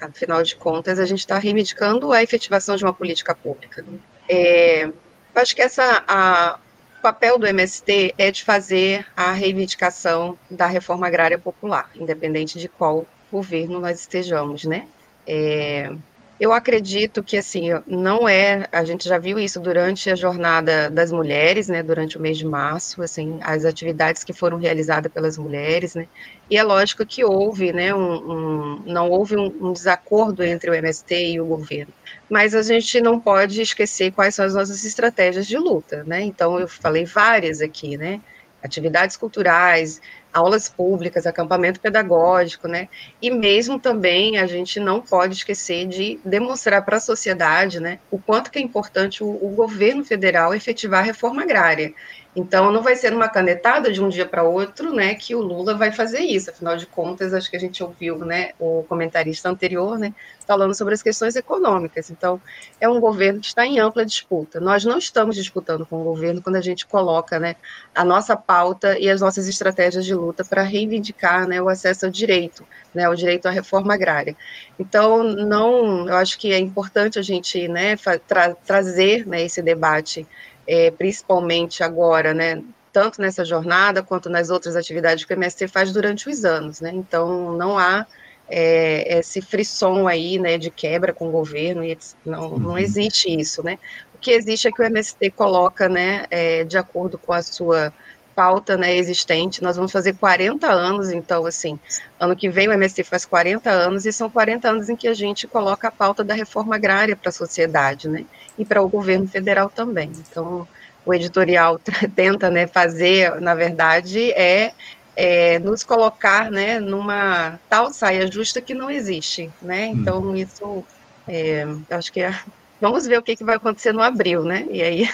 Afinal 0.00 0.42
de 0.42 0.56
contas, 0.56 0.98
a 0.98 1.04
gente 1.04 1.20
está 1.20 1.38
reivindicando 1.38 2.12
a 2.12 2.22
efetivação 2.22 2.76
de 2.76 2.84
uma 2.84 2.94
política 2.94 3.34
pública. 3.34 3.84
É, 4.26 4.90
acho 5.34 5.54
que 5.54 5.60
essa 5.60 6.02
a, 6.08 6.58
papel 7.04 7.38
do 7.38 7.46
MST 7.46 8.14
é 8.16 8.30
de 8.30 8.42
fazer 8.42 9.06
a 9.14 9.30
reivindicação 9.30 10.38
da 10.50 10.66
reforma 10.66 11.06
agrária 11.06 11.38
popular, 11.38 11.90
independente 11.94 12.58
de 12.58 12.66
qual 12.66 13.06
governo 13.30 13.78
nós 13.78 14.00
estejamos, 14.00 14.64
né? 14.64 14.88
É, 15.26 15.94
eu 16.38 16.52
acredito 16.52 17.22
que, 17.22 17.36
assim, 17.36 17.68
não 17.86 18.28
é, 18.28 18.66
a 18.72 18.84
gente 18.84 19.08
já 19.08 19.18
viu 19.18 19.38
isso 19.38 19.60
durante 19.60 20.10
a 20.10 20.16
jornada 20.16 20.90
das 20.90 21.12
mulheres, 21.12 21.68
né, 21.68 21.82
durante 21.82 22.18
o 22.18 22.20
mês 22.20 22.36
de 22.36 22.44
março, 22.44 23.02
assim, 23.02 23.38
as 23.40 23.64
atividades 23.64 24.24
que 24.24 24.32
foram 24.32 24.58
realizadas 24.58 25.12
pelas 25.12 25.38
mulheres, 25.38 25.94
né, 25.94 26.08
e 26.50 26.56
é 26.56 26.62
lógico 26.62 27.06
que 27.06 27.24
houve, 27.24 27.72
né, 27.72 27.94
um, 27.94 28.14
um 28.14 28.82
não 28.84 29.10
houve 29.10 29.36
um, 29.36 29.46
um, 29.60 29.72
desacordo 29.72 30.42
entre 30.42 30.70
o 30.70 30.74
MST 30.74 31.14
e 31.14 31.40
o 31.40 31.46
governo, 31.46 31.92
mas 32.28 32.54
a 32.54 32.62
gente 32.62 33.00
não 33.00 33.20
pode 33.20 33.60
esquecer 33.62 34.10
quais 34.12 34.34
são 34.34 34.44
as 34.44 34.54
nossas 34.54 34.84
estratégias 34.84 35.46
de 35.46 35.56
luta, 35.56 36.02
né, 36.04 36.22
então 36.22 36.58
eu 36.58 36.66
falei 36.66 37.04
várias 37.04 37.60
aqui, 37.60 37.96
né, 37.96 38.20
atividades 38.64 39.16
culturais, 39.16 40.00
aulas 40.32 40.68
públicas, 40.68 41.26
acampamento 41.26 41.78
pedagógico, 41.78 42.66
né? 42.66 42.88
E 43.22 43.30
mesmo 43.30 43.78
também 43.78 44.38
a 44.38 44.46
gente 44.46 44.80
não 44.80 45.00
pode 45.00 45.34
esquecer 45.34 45.86
de 45.86 46.18
demonstrar 46.24 46.84
para 46.84 46.96
a 46.96 47.00
sociedade, 47.00 47.78
né, 47.78 48.00
o 48.10 48.18
quanto 48.18 48.50
que 48.50 48.58
é 48.58 48.62
importante 48.62 49.22
o, 49.22 49.28
o 49.28 49.50
governo 49.50 50.04
federal 50.04 50.54
efetivar 50.54 51.00
a 51.00 51.04
reforma 51.04 51.42
agrária. 51.42 51.92
Então, 52.36 52.72
não 52.72 52.82
vai 52.82 52.96
ser 52.96 53.12
numa 53.12 53.28
canetada 53.28 53.92
de 53.92 54.02
um 54.02 54.08
dia 54.08 54.26
para 54.26 54.42
outro, 54.42 54.92
né, 54.92 55.14
que 55.14 55.36
o 55.36 55.40
Lula 55.40 55.74
vai 55.74 55.92
fazer 55.92 56.18
isso. 56.18 56.50
Afinal 56.50 56.76
de 56.76 56.84
contas, 56.84 57.32
acho 57.32 57.48
que 57.48 57.56
a 57.56 57.60
gente 57.60 57.82
ouviu, 57.82 58.18
né, 58.18 58.50
o 58.58 58.84
comentarista 58.88 59.48
anterior, 59.48 59.96
né, 59.96 60.12
falando 60.44 60.74
sobre 60.74 60.94
as 60.94 61.02
questões 61.02 61.36
econômicas. 61.36 62.10
Então, 62.10 62.40
é 62.80 62.88
um 62.88 62.98
governo 62.98 63.40
que 63.40 63.46
está 63.46 63.64
em 63.64 63.78
ampla 63.78 64.04
disputa. 64.04 64.58
Nós 64.58 64.84
não 64.84 64.98
estamos 64.98 65.36
disputando 65.36 65.86
com 65.86 66.00
o 66.00 66.04
governo 66.04 66.42
quando 66.42 66.56
a 66.56 66.60
gente 66.60 66.84
coloca, 66.86 67.38
né, 67.38 67.54
a 67.94 68.04
nossa 68.04 68.36
pauta 68.36 68.98
e 68.98 69.08
as 69.08 69.20
nossas 69.20 69.46
estratégias 69.46 70.04
de 70.04 70.14
luta 70.14 70.44
para 70.44 70.62
reivindicar, 70.62 71.46
né, 71.46 71.62
o 71.62 71.68
acesso 71.68 72.06
ao 72.06 72.10
direito, 72.10 72.66
né, 72.92 73.08
o 73.08 73.14
direito 73.14 73.46
à 73.46 73.50
reforma 73.52 73.94
agrária. 73.94 74.36
Então, 74.76 75.22
não, 75.22 76.08
eu 76.08 76.16
acho 76.16 76.36
que 76.36 76.52
é 76.52 76.58
importante 76.58 77.16
a 77.16 77.22
gente, 77.22 77.68
né, 77.68 77.96
tra 78.26 78.54
trazer, 78.54 79.24
né, 79.24 79.44
esse 79.44 79.62
debate 79.62 80.26
é, 80.66 80.90
principalmente 80.90 81.82
agora, 81.82 82.32
né, 82.32 82.62
tanto 82.92 83.20
nessa 83.20 83.44
jornada 83.44 84.02
quanto 84.02 84.28
nas 84.28 84.50
outras 84.50 84.76
atividades 84.76 85.24
que 85.24 85.32
o 85.32 85.36
MST 85.36 85.68
faz 85.68 85.92
durante 85.92 86.28
os 86.28 86.44
anos, 86.44 86.80
né, 86.80 86.90
então 86.94 87.52
não 87.52 87.78
há 87.78 88.06
é, 88.48 89.18
esse 89.18 89.40
frisson 89.40 90.06
aí, 90.06 90.38
né, 90.38 90.58
de 90.58 90.70
quebra 90.70 91.12
com 91.12 91.28
o 91.28 91.32
governo, 91.32 91.84
e 91.84 91.98
não, 92.24 92.50
não 92.58 92.70
uhum. 92.70 92.78
existe 92.78 93.28
isso, 93.28 93.62
né, 93.62 93.78
o 94.14 94.18
que 94.18 94.30
existe 94.30 94.68
é 94.68 94.72
que 94.72 94.80
o 94.80 94.84
MST 94.84 95.30
coloca, 95.30 95.88
né, 95.88 96.26
é, 96.30 96.64
de 96.64 96.78
acordo 96.78 97.18
com 97.18 97.32
a 97.32 97.42
sua 97.42 97.92
pauta, 98.34 98.76
né, 98.76 98.96
existente, 98.96 99.62
nós 99.62 99.76
vamos 99.76 99.92
fazer 99.92 100.14
40 100.14 100.70
anos, 100.70 101.10
então, 101.10 101.46
assim, 101.46 101.78
ano 102.18 102.34
que 102.34 102.48
vem 102.48 102.68
o 102.68 102.72
MST 102.72 103.04
faz 103.04 103.24
40 103.24 103.70
anos, 103.70 104.04
e 104.06 104.12
são 104.12 104.28
40 104.28 104.68
anos 104.68 104.88
em 104.88 104.96
que 104.96 105.08
a 105.08 105.14
gente 105.14 105.46
coloca 105.46 105.88
a 105.88 105.92
pauta 105.92 106.24
da 106.24 106.34
reforma 106.34 106.74
agrária 106.74 107.16
para 107.16 107.28
a 107.28 107.32
sociedade, 107.32 108.08
né, 108.08 108.24
e 108.58 108.64
para 108.64 108.82
o 108.82 108.88
governo 108.88 109.28
federal 109.28 109.70
também. 109.70 110.10
Então, 110.30 110.66
o 111.04 111.14
editorial 111.14 111.78
tenta 112.14 112.50
né, 112.50 112.66
fazer, 112.66 113.40
na 113.40 113.54
verdade, 113.54 114.32
é, 114.32 114.72
é, 115.16 115.58
nos 115.58 115.84
colocar 115.84 116.50
né, 116.50 116.80
numa 116.80 117.58
tal 117.68 117.90
saia 117.92 118.30
justa 118.30 118.60
que 118.60 118.74
não 118.74 118.90
existe. 118.90 119.50
Né? 119.60 119.88
Hum. 119.88 120.00
Então, 120.00 120.36
isso, 120.36 120.84
é, 121.28 121.66
acho 121.90 122.12
que 122.12 122.20
é, 122.20 122.34
vamos 122.80 123.06
ver 123.06 123.18
o 123.18 123.22
que, 123.22 123.36
que 123.36 123.44
vai 123.44 123.56
acontecer 123.56 123.92
no 123.92 124.02
abril, 124.02 124.44
né? 124.44 124.66
E 124.70 124.82
aí. 124.82 125.10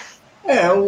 É, 0.51 0.69
o, 0.73 0.83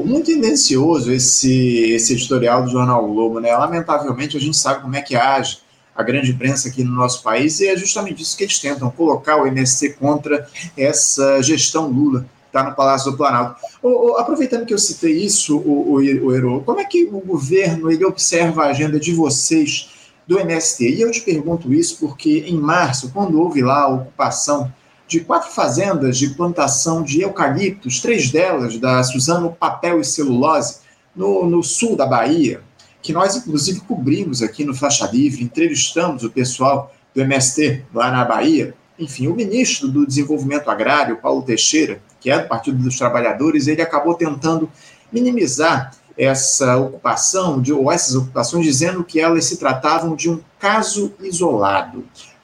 o, 0.00 0.04
muito 0.04 0.26
tendencioso 0.26 1.12
esse, 1.12 1.92
esse 1.92 2.14
editorial 2.14 2.64
do 2.64 2.70
Jornal 2.70 3.06
Globo, 3.06 3.38
né? 3.38 3.56
Lamentavelmente, 3.56 4.36
a 4.36 4.40
gente 4.40 4.56
sabe 4.56 4.82
como 4.82 4.96
é 4.96 5.00
que 5.00 5.14
age 5.14 5.58
a 5.94 6.02
grande 6.02 6.32
imprensa 6.32 6.68
aqui 6.68 6.82
no 6.82 6.92
nosso 6.92 7.22
país, 7.22 7.60
e 7.60 7.68
é 7.68 7.76
justamente 7.76 8.22
isso 8.22 8.36
que 8.36 8.42
eles 8.42 8.58
tentam, 8.58 8.90
colocar 8.90 9.36
o 9.36 9.46
MST 9.46 9.90
contra 9.90 10.48
essa 10.76 11.40
gestão 11.42 11.86
Lula 11.86 12.26
está 12.46 12.64
no 12.64 12.74
Palácio 12.74 13.10
do 13.10 13.16
Planalto. 13.16 13.56
O, 13.82 14.10
o, 14.10 14.16
aproveitando 14.18 14.66
que 14.66 14.74
eu 14.74 14.78
citei 14.78 15.12
isso, 15.12 15.56
o, 15.58 15.94
o, 15.94 16.34
Ero, 16.34 16.62
como 16.66 16.80
é 16.80 16.84
que 16.84 17.04
o 17.04 17.20
governo 17.20 17.90
ele 17.90 18.04
observa 18.04 18.64
a 18.64 18.70
agenda 18.70 18.98
de 18.98 19.12
vocês 19.14 19.90
do 20.26 20.38
MST? 20.38 20.88
E 20.88 21.00
eu 21.00 21.10
te 21.10 21.20
pergunto 21.20 21.72
isso 21.72 21.98
porque 22.00 22.44
em 22.46 22.56
março, 22.56 23.10
quando 23.12 23.40
houve 23.40 23.62
lá 23.62 23.82
a 23.82 23.88
ocupação 23.88 24.72
de 25.12 25.20
quatro 25.20 25.50
fazendas 25.50 26.16
de 26.16 26.30
plantação 26.30 27.02
de 27.02 27.20
eucaliptos, 27.20 28.00
três 28.00 28.30
delas 28.30 28.78
da 28.78 29.02
Suzano 29.02 29.52
Papel 29.52 30.00
e 30.00 30.04
Celulose, 30.04 30.78
no, 31.14 31.44
no 31.44 31.62
sul 31.62 31.94
da 31.94 32.06
Bahia, 32.06 32.62
que 33.02 33.12
nós, 33.12 33.36
inclusive, 33.36 33.80
cobrimos 33.80 34.40
aqui 34.40 34.64
no 34.64 34.74
Faixa 34.74 35.06
Livre, 35.06 35.44
entrevistamos 35.44 36.24
o 36.24 36.30
pessoal 36.30 36.94
do 37.14 37.20
MST 37.20 37.84
lá 37.92 38.10
na 38.10 38.24
Bahia. 38.24 38.74
Enfim, 38.98 39.26
o 39.26 39.34
ministro 39.34 39.88
do 39.88 40.06
Desenvolvimento 40.06 40.70
Agrário, 40.70 41.18
Paulo 41.18 41.42
Teixeira, 41.42 42.00
que 42.18 42.30
é 42.30 42.38
do 42.38 42.48
Partido 42.48 42.78
dos 42.78 42.96
Trabalhadores, 42.96 43.66
ele 43.66 43.82
acabou 43.82 44.14
tentando 44.14 44.70
minimizar 45.12 45.94
essa 46.16 46.78
ocupação, 46.78 47.60
de, 47.60 47.70
ou 47.70 47.92
essas 47.92 48.14
ocupações, 48.14 48.64
dizendo 48.64 49.04
que 49.04 49.20
elas 49.20 49.44
se 49.44 49.58
tratavam 49.58 50.16
de 50.16 50.30
um 50.30 50.40
caso 50.58 51.12
isolado. 51.20 52.02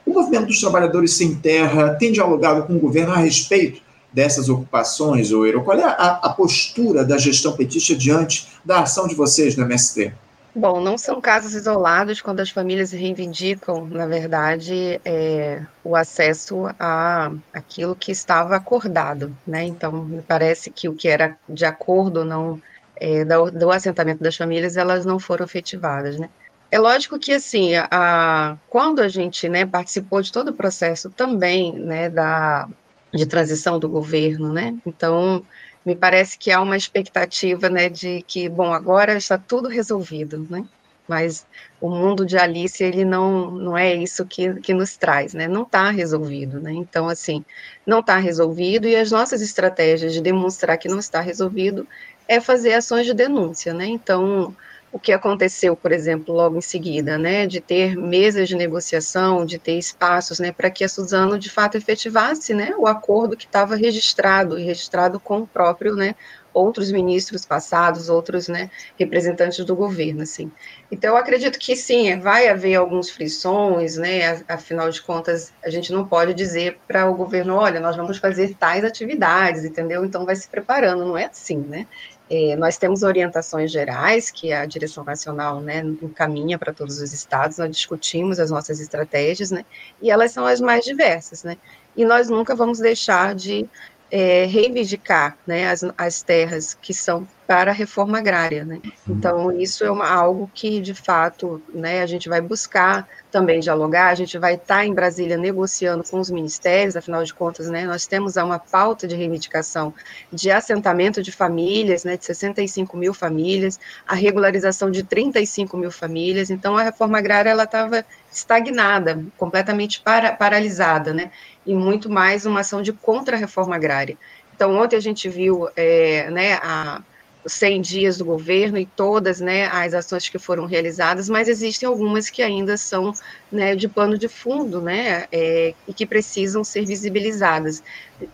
O 0.09 0.13
movimento 0.13 0.47
dos 0.47 0.59
trabalhadores 0.59 1.13
sem 1.13 1.35
terra 1.35 1.93
tem 1.93 2.11
dialogado 2.11 2.63
com 2.63 2.73
o 2.73 2.79
governo 2.79 3.13
a 3.13 3.17
respeito 3.17 3.79
dessas 4.11 4.49
ocupações, 4.49 5.31
Oeiro? 5.31 5.63
Qual 5.63 5.77
é 5.77 5.83
a, 5.83 6.19
a 6.23 6.29
postura 6.29 7.05
da 7.05 7.15
gestão 7.15 7.55
petista 7.55 7.95
diante 7.95 8.47
da 8.65 8.79
ação 8.79 9.07
de 9.07 9.13
vocês 9.13 9.55
no 9.55 9.65
MST? 9.65 10.11
Bom, 10.55 10.81
não 10.81 10.97
são 10.97 11.21
casos 11.21 11.53
isolados 11.53 12.23
quando 12.23 12.39
as 12.39 12.49
famílias 12.49 12.91
reivindicam, 12.91 13.85
na 13.85 14.07
verdade, 14.07 14.99
é, 15.05 15.61
o 15.83 15.95
acesso 15.95 16.65
a 16.79 17.31
aquilo 17.53 17.95
que 17.95 18.11
estava 18.11 18.55
acordado, 18.55 19.31
né? 19.45 19.63
Então, 19.63 19.91
me 19.91 20.23
parece 20.23 20.71
que 20.71 20.89
o 20.89 20.95
que 20.95 21.07
era 21.07 21.37
de 21.47 21.65
acordo 21.65 22.25
não 22.25 22.59
é, 22.95 23.23
do, 23.23 23.51
do, 23.51 23.71
assentamento 23.71 24.23
das 24.23 24.35
famílias, 24.35 24.75
elas 24.75 25.05
não 25.05 25.19
foram 25.19 25.45
efetivadas, 25.45 26.17
né? 26.17 26.31
É 26.71 26.77
lógico 26.77 27.17
que, 27.17 27.31
assim, 27.31 27.71
a, 27.75 28.57
quando 28.69 28.99
a 29.01 29.07
gente 29.07 29.49
né, 29.49 29.65
participou 29.65 30.21
de 30.21 30.31
todo 30.31 30.49
o 30.49 30.53
processo 30.53 31.09
também, 31.09 31.73
né, 31.73 32.09
da, 32.09 32.67
de 33.11 33.25
transição 33.25 33.79
do 33.79 33.89
governo, 33.89 34.53
né? 34.53 34.77
Então, 34.85 35.43
me 35.83 35.95
parece 35.95 36.37
que 36.37 36.51
há 36.51 36.61
uma 36.61 36.77
expectativa, 36.77 37.69
né, 37.69 37.89
de 37.89 38.21
que, 38.27 38.47
bom, 38.47 38.71
agora 38.71 39.15
está 39.15 39.37
tudo 39.37 39.67
resolvido, 39.67 40.45
né? 40.49 40.63
Mas 41.07 41.43
o 41.81 41.89
mundo 41.89 42.23
de 42.23 42.37
Alice, 42.37 42.83
ele 42.83 43.03
não, 43.03 43.49
não 43.49 43.75
é 43.75 43.95
isso 43.95 44.23
que, 44.27 44.53
que 44.61 44.71
nos 44.75 44.95
traz, 44.95 45.33
né? 45.33 45.47
Não 45.47 45.63
está 45.63 45.89
resolvido, 45.89 46.61
né? 46.61 46.71
Então, 46.71 47.09
assim, 47.09 47.43
não 47.83 47.99
está 48.01 48.17
resolvido 48.17 48.87
e 48.87 48.95
as 48.95 49.09
nossas 49.11 49.41
estratégias 49.41 50.13
de 50.13 50.21
demonstrar 50.21 50.77
que 50.77 50.87
não 50.87 50.99
está 50.99 51.19
resolvido 51.19 51.87
é 52.27 52.39
fazer 52.39 52.73
ações 52.75 53.07
de 53.07 53.13
denúncia, 53.15 53.73
né? 53.73 53.87
Então, 53.87 54.55
o 54.91 54.99
que 54.99 55.11
aconteceu, 55.11 55.75
por 55.75 55.91
exemplo, 55.91 56.33
logo 56.33 56.57
em 56.57 56.61
seguida, 56.61 57.17
né, 57.17 57.45
de 57.45 57.61
ter 57.61 57.95
mesas 57.95 58.47
de 58.47 58.55
negociação, 58.55 59.45
de 59.45 59.59
ter 59.59 59.77
espaços, 59.77 60.39
né, 60.39 60.51
para 60.51 60.71
que 60.71 60.83
a 60.83 60.89
Suzano 60.89 61.37
de 61.37 61.49
fato 61.49 61.77
efetivasse, 61.77 62.53
né, 62.53 62.73
o 62.77 62.87
acordo 62.87 63.37
que 63.37 63.45
estava 63.45 63.75
registrado 63.75 64.57
e 64.57 64.63
registrado 64.63 65.19
com 65.19 65.41
o 65.41 65.47
próprio, 65.47 65.95
né, 65.95 66.15
outros 66.51 66.91
ministros 66.91 67.45
passados, 67.45 68.09
outros, 68.09 68.47
né, 68.47 68.71
representantes 68.97 69.63
do 69.63 69.75
governo, 69.75 70.23
assim. 70.23 70.51
Então, 70.91 71.11
eu 71.11 71.17
acredito 71.17 71.59
que 71.59 71.75
sim, 71.75 72.19
vai 72.19 72.47
haver 72.47 72.73
alguns 72.75 73.11
frições, 73.11 73.95
né, 73.95 74.43
afinal 74.47 74.89
de 74.89 75.01
contas, 75.03 75.53
a 75.63 75.69
gente 75.69 75.93
não 75.93 76.07
pode 76.07 76.33
dizer 76.33 76.79
para 76.87 77.07
o 77.07 77.13
governo, 77.13 77.55
olha, 77.55 77.79
nós 77.79 77.95
vamos 77.95 78.17
fazer 78.17 78.55
tais 78.55 78.83
atividades, 78.83 79.63
entendeu? 79.63 80.03
Então, 80.03 80.25
vai 80.25 80.35
se 80.35 80.49
preparando, 80.49 81.05
não 81.05 81.17
é 81.17 81.25
assim, 81.25 81.57
né? 81.59 81.85
É, 82.29 82.55
nós 82.55 82.77
temos 82.77 83.01
orientações 83.01 83.71
gerais 83.71 84.29
que 84.29 84.53
a 84.53 84.65
direção 84.65 85.03
nacional 85.03 85.59
né, 85.59 85.79
encaminha 85.79 86.59
para 86.59 86.71
todos 86.71 86.99
os 87.01 87.11
estados, 87.11 87.57
nós 87.57 87.71
discutimos 87.71 88.39
as 88.39 88.51
nossas 88.51 88.79
estratégias, 88.79 89.49
né, 89.49 89.65
e 89.99 90.11
elas 90.11 90.31
são 90.31 90.45
as 90.45 90.61
mais 90.61 90.85
diversas, 90.85 91.43
né, 91.43 91.57
e 91.97 92.05
nós 92.05 92.29
nunca 92.29 92.55
vamos 92.55 92.77
deixar 92.77 93.33
de 93.33 93.67
é, 94.11 94.45
reivindicar 94.45 95.37
né, 95.45 95.69
as, 95.69 95.83
as 95.97 96.21
terras 96.21 96.75
que 96.75 96.93
são 96.93 97.27
para 97.49 97.71
a 97.71 97.73
reforma 97.73 98.19
agrária. 98.19 98.63
Né? 98.63 98.79
Uhum. 98.85 99.15
Então, 99.15 99.51
isso 99.51 99.83
é 99.83 99.89
uma, 99.89 100.07
algo 100.07 100.47
que, 100.53 100.79
de 100.79 100.93
fato, 100.93 101.59
né, 101.73 102.03
a 102.03 102.05
gente 102.05 102.29
vai 102.29 102.39
buscar 102.39 103.09
também 103.31 103.59
dialogar, 103.59 104.09
a 104.09 104.15
gente 104.15 104.37
vai 104.37 104.53
estar 104.53 104.85
em 104.85 104.93
Brasília 104.93 105.35
negociando 105.35 106.03
com 106.03 106.19
os 106.19 106.29
ministérios, 106.29 106.95
afinal 106.95 107.23
de 107.23 107.33
contas, 107.33 107.67
né, 107.67 107.85
nós 107.87 108.05
temos 108.05 108.35
uma 108.35 108.59
pauta 108.59 109.07
de 109.07 109.15
reivindicação 109.15 109.91
de 110.31 110.51
assentamento 110.51 111.23
de 111.23 111.31
famílias, 111.31 112.03
né, 112.03 112.17
de 112.17 112.25
65 112.25 112.95
mil 112.95 113.15
famílias, 113.15 113.79
a 114.07 114.13
regularização 114.13 114.91
de 114.91 115.01
35 115.01 115.75
mil 115.75 115.89
famílias, 115.89 116.51
então 116.51 116.77
a 116.77 116.83
reforma 116.83 117.17
agrária 117.17 117.49
ela 117.49 117.63
estava 117.63 118.05
estagnada, 118.31 119.23
completamente 119.37 120.01
para, 120.01 120.33
paralisada, 120.33 121.15
né, 121.15 121.31
e 121.65 121.73
muito 121.73 122.11
mais 122.11 122.45
uma 122.45 122.59
ação 122.59 122.83
de 122.83 122.93
contra-reforma 122.93 123.75
agrária. 123.75 124.15
Então, 124.55 124.75
ontem 124.75 124.97
a 124.97 124.99
gente 124.99 125.27
viu 125.29 125.67
é, 125.75 126.29
né, 126.29 126.59
a, 126.61 127.01
100 127.45 127.81
dias 127.81 128.17
do 128.17 128.25
governo 128.25 128.77
e 128.77 128.85
todas 128.85 129.39
né, 129.39 129.67
as 129.67 129.93
ações 129.93 130.27
que 130.27 130.37
foram 130.37 130.65
realizadas, 130.65 131.29
mas 131.29 131.47
existem 131.47 131.87
algumas 131.87 132.29
que 132.29 132.41
ainda 132.41 132.77
são 132.77 133.13
né, 133.51 133.75
de 133.75 133.87
pano 133.87 134.17
de 134.17 134.27
fundo 134.27 134.81
né, 134.81 135.25
é, 135.31 135.73
e 135.87 135.93
que 135.93 136.05
precisam 136.05 136.63
ser 136.63 136.85
visibilizadas 136.85 137.81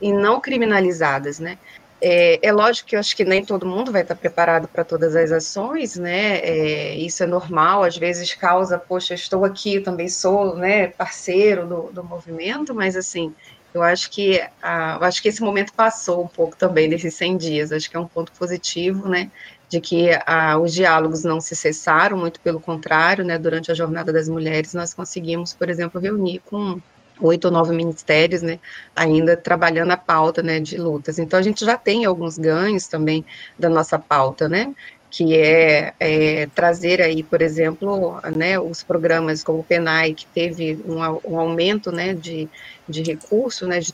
e 0.02 0.12
não 0.12 0.42
criminalizadas. 0.42 1.40
Né. 1.40 1.58
É, 2.02 2.40
é, 2.46 2.52
lógico 2.52 2.90
que 2.90 2.96
eu 2.96 3.00
acho 3.00 3.16
que 3.16 3.24
nem 3.24 3.44
todo 3.44 3.66
mundo 3.66 3.92
vai 3.92 4.02
estar 4.02 4.16
preparado 4.16 4.68
para 4.68 4.84
todas 4.84 5.16
as 5.16 5.32
ações, 5.32 5.96
né? 5.96 6.40
É, 6.40 6.96
isso 6.96 7.24
é 7.24 7.26
normal, 7.26 7.84
às 7.84 7.98
vezes 7.98 8.34
causa, 8.34 8.78
poxa, 8.78 9.14
estou 9.14 9.46
aqui, 9.46 9.80
também 9.80 10.10
sou 10.10 10.56
né, 10.56 10.88
parceiro 10.88 11.66
do, 11.66 11.82
do 11.94 12.04
movimento, 12.04 12.76
mas 12.76 12.98
assim, 12.98 13.34
Eu 13.76 13.84
acho 13.84 14.10
que 14.10 14.42
a, 14.62 14.98
eu 15.00 15.04
acho 15.06 15.22
que 15.22 15.28
esse 15.28 15.42
momento 15.42 15.74
passou 15.74 16.24
um 16.24 16.28
pouco 16.28 16.56
também 16.56 16.90
desses 16.90 17.14
100 17.16 17.38
dias. 17.38 17.72
Acho 17.72 17.90
que 17.90 17.98
é 17.98 18.00
um 18.00 18.08
ponto 18.08 18.32
positivo, 18.32 19.08
né? 19.10 19.30
De 19.70 19.82
que 19.82 20.10
a, 20.26 20.58
os 20.58 20.74
diálogos 20.74 21.24
não 21.24 21.42
se 21.42 21.56
cessaram, 21.56 22.18
muito 22.18 22.40
pelo 22.40 22.60
contrário, 22.60 23.26
né? 23.26 23.38
Durante 23.38 23.72
a 23.72 23.76
jornada 23.76 24.14
das 24.14 24.30
mulheres, 24.30 24.74
nós 24.74 24.94
conseguimos, 24.94 25.54
por 25.54 25.70
exemplo, 25.70 26.00
reunir 26.00 26.40
com 26.46 26.80
oito 27.22 27.46
ou 27.46 27.52
nove 27.52 27.74
ministérios, 27.74 28.42
né, 28.42 28.60
ainda 28.96 29.38
trabalhando 29.38 29.92
a 29.92 29.98
pauta, 29.98 30.44
né, 30.44 30.60
de 30.60 30.78
lutas. 30.78 31.18
Então 31.18 31.40
a 31.40 31.42
gente 31.42 31.64
já 31.64 31.78
tem 31.78 32.04
alguns 32.06 32.38
ganhos 32.38 32.88
também 32.88 33.26
da 33.58 33.70
nossa 33.70 33.98
pauta, 33.98 34.50
né, 34.50 34.74
que 35.16 35.34
é, 35.34 35.94
é, 35.98 36.46
trazer 36.48 37.02
aí, 37.02 37.24
por 37.24 37.42
exemplo, 37.42 38.20
né, 38.36 38.60
os 38.60 38.84
programas 38.84 39.42
como 39.46 39.60
o 39.60 39.64
PENAI, 39.64 40.14
que 40.14 40.26
teve 40.26 40.78
um, 40.86 40.98
um 41.24 41.40
aumento 41.40 41.90
né, 41.90 42.14
de, 42.14 42.50
de 42.88 43.02
recurso, 43.02 43.66
né, 43.66 43.80
de, 43.80 43.94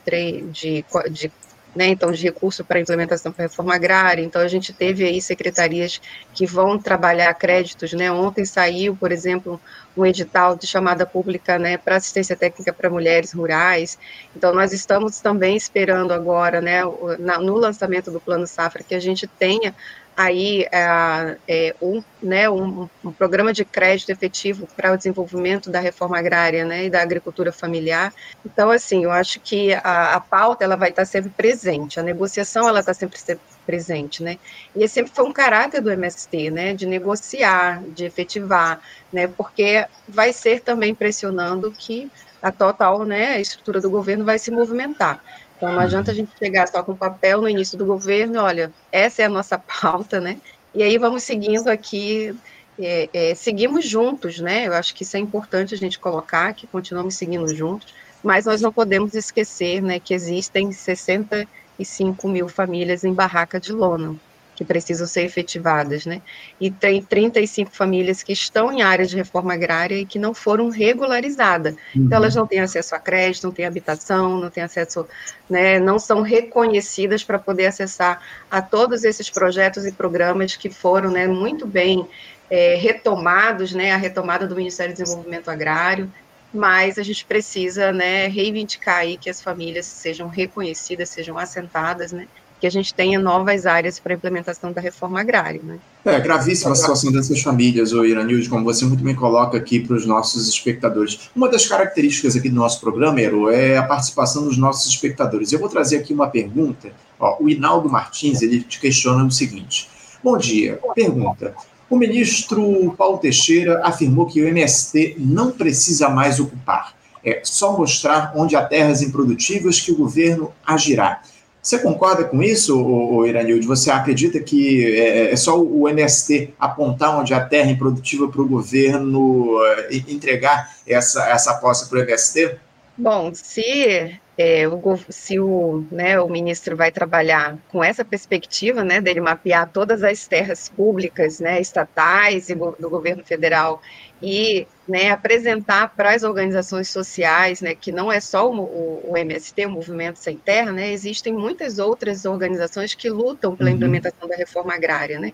de, 0.50 0.84
de 1.12 1.32
né, 1.76 1.86
então, 1.86 2.10
de 2.10 2.20
recurso 2.24 2.64
para 2.64 2.80
implementação 2.80 3.30
para 3.30 3.44
reforma 3.44 3.72
agrária. 3.72 4.20
Então, 4.20 4.42
a 4.42 4.48
gente 4.48 4.72
teve 4.72 5.04
aí 5.04 5.22
secretarias 5.22 6.00
que 6.34 6.44
vão 6.44 6.76
trabalhar 6.76 7.32
créditos, 7.34 7.92
né, 7.92 8.10
ontem 8.10 8.44
saiu, 8.44 8.96
por 8.96 9.12
exemplo, 9.12 9.60
um 9.96 10.04
edital 10.04 10.56
de 10.56 10.66
chamada 10.66 11.06
pública, 11.06 11.56
né, 11.56 11.76
para 11.76 11.96
assistência 11.96 12.34
técnica 12.34 12.72
para 12.72 12.90
mulheres 12.90 13.32
rurais. 13.32 13.96
Então, 14.34 14.52
nós 14.52 14.72
estamos 14.72 15.20
também 15.20 15.56
esperando 15.56 16.12
agora, 16.12 16.60
né, 16.60 16.82
no 16.82 17.54
lançamento 17.54 18.10
do 18.10 18.18
Plano 18.18 18.46
Safra, 18.46 18.82
que 18.82 18.94
a 18.94 19.00
gente 19.00 19.28
tenha 19.28 19.72
aí 20.16 20.66
é, 20.70 21.36
é, 21.48 21.74
um, 21.80 22.02
né, 22.22 22.48
um, 22.48 22.88
um, 23.04 23.12
programa 23.12 23.52
de 23.52 23.64
crédito 23.64 24.10
efetivo 24.10 24.68
para 24.76 24.92
o 24.92 24.96
desenvolvimento 24.96 25.70
da 25.70 25.80
reforma 25.80 26.18
agrária 26.18 26.64
né, 26.64 26.84
e 26.84 26.90
da 26.90 27.00
agricultura 27.00 27.50
familiar. 27.52 28.12
Então, 28.44 28.70
assim, 28.70 29.04
eu 29.04 29.10
acho 29.10 29.40
que 29.40 29.72
a, 29.74 30.14
a 30.14 30.20
pauta 30.20 30.64
ela 30.64 30.76
vai 30.76 30.90
estar 30.90 31.04
sempre 31.04 31.30
presente, 31.30 31.98
a 31.98 32.02
negociação 32.02 32.68
ela 32.68 32.80
está 32.80 32.92
sempre 32.92 33.18
presente, 33.64 34.22
né? 34.22 34.38
E 34.74 34.88
sempre 34.88 35.12
foi 35.14 35.24
um 35.24 35.32
caráter 35.32 35.80
do 35.80 35.90
MST, 35.90 36.50
né, 36.50 36.74
de 36.74 36.84
negociar, 36.84 37.82
de 37.88 38.04
efetivar, 38.04 38.80
né, 39.12 39.28
porque 39.28 39.86
vai 40.08 40.32
ser 40.32 40.60
também 40.60 40.94
pressionando 40.94 41.70
que 41.70 42.10
a 42.42 42.50
total, 42.50 43.04
né, 43.04 43.34
a 43.34 43.40
estrutura 43.40 43.80
do 43.80 43.88
governo 43.88 44.24
vai 44.24 44.38
se 44.38 44.50
movimentar. 44.50 45.22
Então, 45.62 45.74
não 45.74 45.78
adianta 45.78 46.10
a 46.10 46.14
gente 46.14 46.32
chegar 46.36 46.66
só 46.66 46.82
com 46.82 46.96
papel 46.96 47.40
no 47.40 47.48
início 47.48 47.78
do 47.78 47.86
governo, 47.86 48.40
olha, 48.40 48.72
essa 48.90 49.22
é 49.22 49.26
a 49.26 49.28
nossa 49.28 49.56
pauta, 49.80 50.20
né? 50.20 50.40
E 50.74 50.82
aí 50.82 50.98
vamos 50.98 51.22
seguindo 51.22 51.68
aqui, 51.68 52.36
é, 52.76 53.08
é, 53.12 53.34
seguimos 53.36 53.86
juntos, 53.86 54.40
né? 54.40 54.66
Eu 54.66 54.72
acho 54.74 54.92
que 54.92 55.04
isso 55.04 55.16
é 55.16 55.20
importante 55.20 55.72
a 55.72 55.78
gente 55.78 56.00
colocar, 56.00 56.52
que 56.52 56.66
continuamos 56.66 57.14
seguindo 57.14 57.46
juntos, 57.54 57.94
mas 58.24 58.44
nós 58.44 58.60
não 58.60 58.72
podemos 58.72 59.14
esquecer, 59.14 59.80
né, 59.80 60.00
que 60.00 60.12
existem 60.12 60.72
65 60.72 62.28
mil 62.28 62.48
famílias 62.48 63.04
em 63.04 63.14
barraca 63.14 63.60
de 63.60 63.72
lona 63.72 64.16
que 64.62 64.64
precisam 64.64 65.06
ser 65.06 65.22
efetivadas, 65.22 66.06
né? 66.06 66.22
E 66.60 66.70
tem 66.70 67.02
35 67.02 67.70
famílias 67.72 68.22
que 68.22 68.32
estão 68.32 68.72
em 68.72 68.80
áreas 68.80 69.10
de 69.10 69.16
reforma 69.16 69.52
agrária 69.52 69.96
e 69.96 70.06
que 70.06 70.18
não 70.18 70.32
foram 70.32 70.70
regularizadas. 70.70 71.74
Uhum. 71.94 72.04
Então, 72.04 72.16
elas 72.16 72.34
não 72.34 72.46
têm 72.46 72.60
acesso 72.60 72.94
a 72.94 72.98
crédito, 72.98 73.44
não 73.44 73.52
têm 73.52 73.66
habitação, 73.66 74.38
não 74.38 74.48
têm 74.48 74.62
acesso, 74.62 75.06
né, 75.50 75.80
não 75.80 75.98
são 75.98 76.22
reconhecidas 76.22 77.24
para 77.24 77.38
poder 77.38 77.66
acessar 77.66 78.22
a 78.50 78.62
todos 78.62 79.04
esses 79.04 79.28
projetos 79.28 79.84
e 79.84 79.92
programas 79.92 80.56
que 80.56 80.70
foram, 80.70 81.10
né, 81.10 81.26
muito 81.26 81.66
bem 81.66 82.06
é, 82.48 82.76
retomados, 82.76 83.72
né, 83.72 83.92
a 83.92 83.96
retomada 83.96 84.46
do 84.46 84.54
Ministério 84.54 84.94
do 84.94 85.02
Desenvolvimento 85.02 85.50
Agrário, 85.50 86.12
mas 86.54 86.98
a 86.98 87.02
gente 87.02 87.24
precisa, 87.24 87.92
né, 87.92 88.28
reivindicar 88.28 88.98
aí 88.98 89.16
que 89.16 89.28
as 89.30 89.40
famílias 89.42 89.86
sejam 89.86 90.28
reconhecidas, 90.28 91.08
sejam 91.08 91.38
assentadas, 91.38 92.12
né, 92.12 92.28
que 92.62 92.66
a 92.68 92.70
gente 92.70 92.94
tenha 92.94 93.18
novas 93.18 93.66
áreas 93.66 93.98
para 93.98 94.14
a 94.14 94.16
implementação 94.16 94.70
da 94.70 94.80
reforma 94.80 95.20
agrária. 95.20 95.60
Né? 95.64 95.80
É 96.04 96.20
gravíssima 96.20 96.70
a 96.70 96.74
situação 96.76 97.10
dessas 97.10 97.42
famílias, 97.42 97.92
o 97.92 98.04
Iranilde, 98.04 98.48
como 98.48 98.62
você 98.62 98.84
muito 98.84 99.02
bem 99.02 99.16
coloca 99.16 99.58
aqui 99.58 99.80
para 99.80 99.96
os 99.96 100.06
nossos 100.06 100.48
espectadores. 100.48 101.28
Uma 101.34 101.48
das 101.48 101.66
características 101.66 102.36
aqui 102.36 102.48
do 102.48 102.54
nosso 102.54 102.80
programa, 102.80 103.20
Ero, 103.20 103.50
é 103.50 103.76
a 103.76 103.82
participação 103.82 104.44
dos 104.44 104.56
nossos 104.56 104.88
espectadores. 104.88 105.50
Eu 105.50 105.58
vou 105.58 105.68
trazer 105.68 105.96
aqui 105.96 106.14
uma 106.14 106.28
pergunta. 106.28 106.92
Ó, 107.18 107.42
o 107.42 107.48
Inaldo 107.50 107.88
Martins 107.88 108.42
ele 108.42 108.60
te 108.60 108.78
questiona 108.78 109.24
o 109.24 109.30
seguinte: 109.32 109.88
Bom 110.22 110.38
dia. 110.38 110.78
Pergunta. 110.94 111.56
O 111.90 111.96
ministro 111.96 112.94
Paulo 112.96 113.18
Teixeira 113.18 113.80
afirmou 113.84 114.26
que 114.26 114.40
o 114.40 114.46
MST 114.46 115.16
não 115.18 115.50
precisa 115.50 116.08
mais 116.08 116.38
ocupar. 116.38 116.94
É 117.24 117.40
só 117.42 117.76
mostrar 117.76 118.32
onde 118.36 118.54
há 118.54 118.64
terras 118.64 119.02
improdutivas 119.02 119.80
que 119.80 119.90
o 119.90 119.96
governo 119.96 120.52
agirá. 120.64 121.22
Você 121.62 121.78
concorda 121.78 122.24
com 122.24 122.42
isso, 122.42 123.24
Iranilde? 123.24 123.68
Você 123.68 123.88
acredita 123.88 124.40
que 124.40 124.98
é, 124.98 125.32
é 125.32 125.36
só 125.36 125.62
o 125.62 125.88
MST 125.88 126.54
apontar 126.58 127.16
onde 127.16 127.32
a 127.32 127.40
terra 127.44 127.68
é 127.68 127.72
improdutiva 127.72 128.28
para 128.28 128.42
o 128.42 128.48
governo 128.48 129.64
é, 129.64 129.94
entregar 130.08 130.74
essa, 130.84 131.24
essa 131.30 131.54
posse 131.54 131.88
para 131.88 132.00
o 132.00 132.02
MST? 132.02 132.58
Bom, 132.98 133.32
se 133.32 134.18
é, 134.36 134.66
o, 134.66 134.98
se 135.08 135.38
o, 135.38 135.84
né, 135.90 136.20
o 136.20 136.28
ministro 136.28 136.76
vai 136.76 136.90
trabalhar 136.90 137.56
com 137.70 137.82
essa 137.82 138.04
perspectiva, 138.04 138.82
né, 138.82 139.00
dele 139.00 139.20
mapear 139.20 139.70
todas 139.70 140.02
as 140.02 140.26
terras 140.26 140.68
públicas, 140.68 141.38
né, 141.38 141.60
estatais 141.60 142.48
e 142.48 142.54
do 142.54 142.90
governo 142.90 143.22
federal 143.24 143.80
e 144.22 144.66
né, 144.86 145.10
apresentar 145.10 145.94
para 145.96 146.14
as 146.14 146.22
organizações 146.22 146.88
sociais, 146.88 147.60
né, 147.60 147.74
que 147.74 147.90
não 147.90 148.10
é 148.10 148.20
só 148.20 148.50
o, 148.50 148.60
o, 148.60 149.10
o, 149.12 149.16
MST, 149.16 149.66
o 149.66 149.70
Movimento 149.70 150.18
Sem 150.18 150.36
Terra, 150.36 150.72
né, 150.72 150.92
existem 150.92 151.32
muitas 151.32 151.78
outras 151.78 152.24
organizações 152.24 152.94
que 152.94 153.08
lutam 153.08 153.56
pela 153.56 153.70
uhum. 153.70 153.76
implementação 153.76 154.28
da 154.28 154.36
reforma 154.36 154.74
agrária, 154.74 155.18
né. 155.18 155.32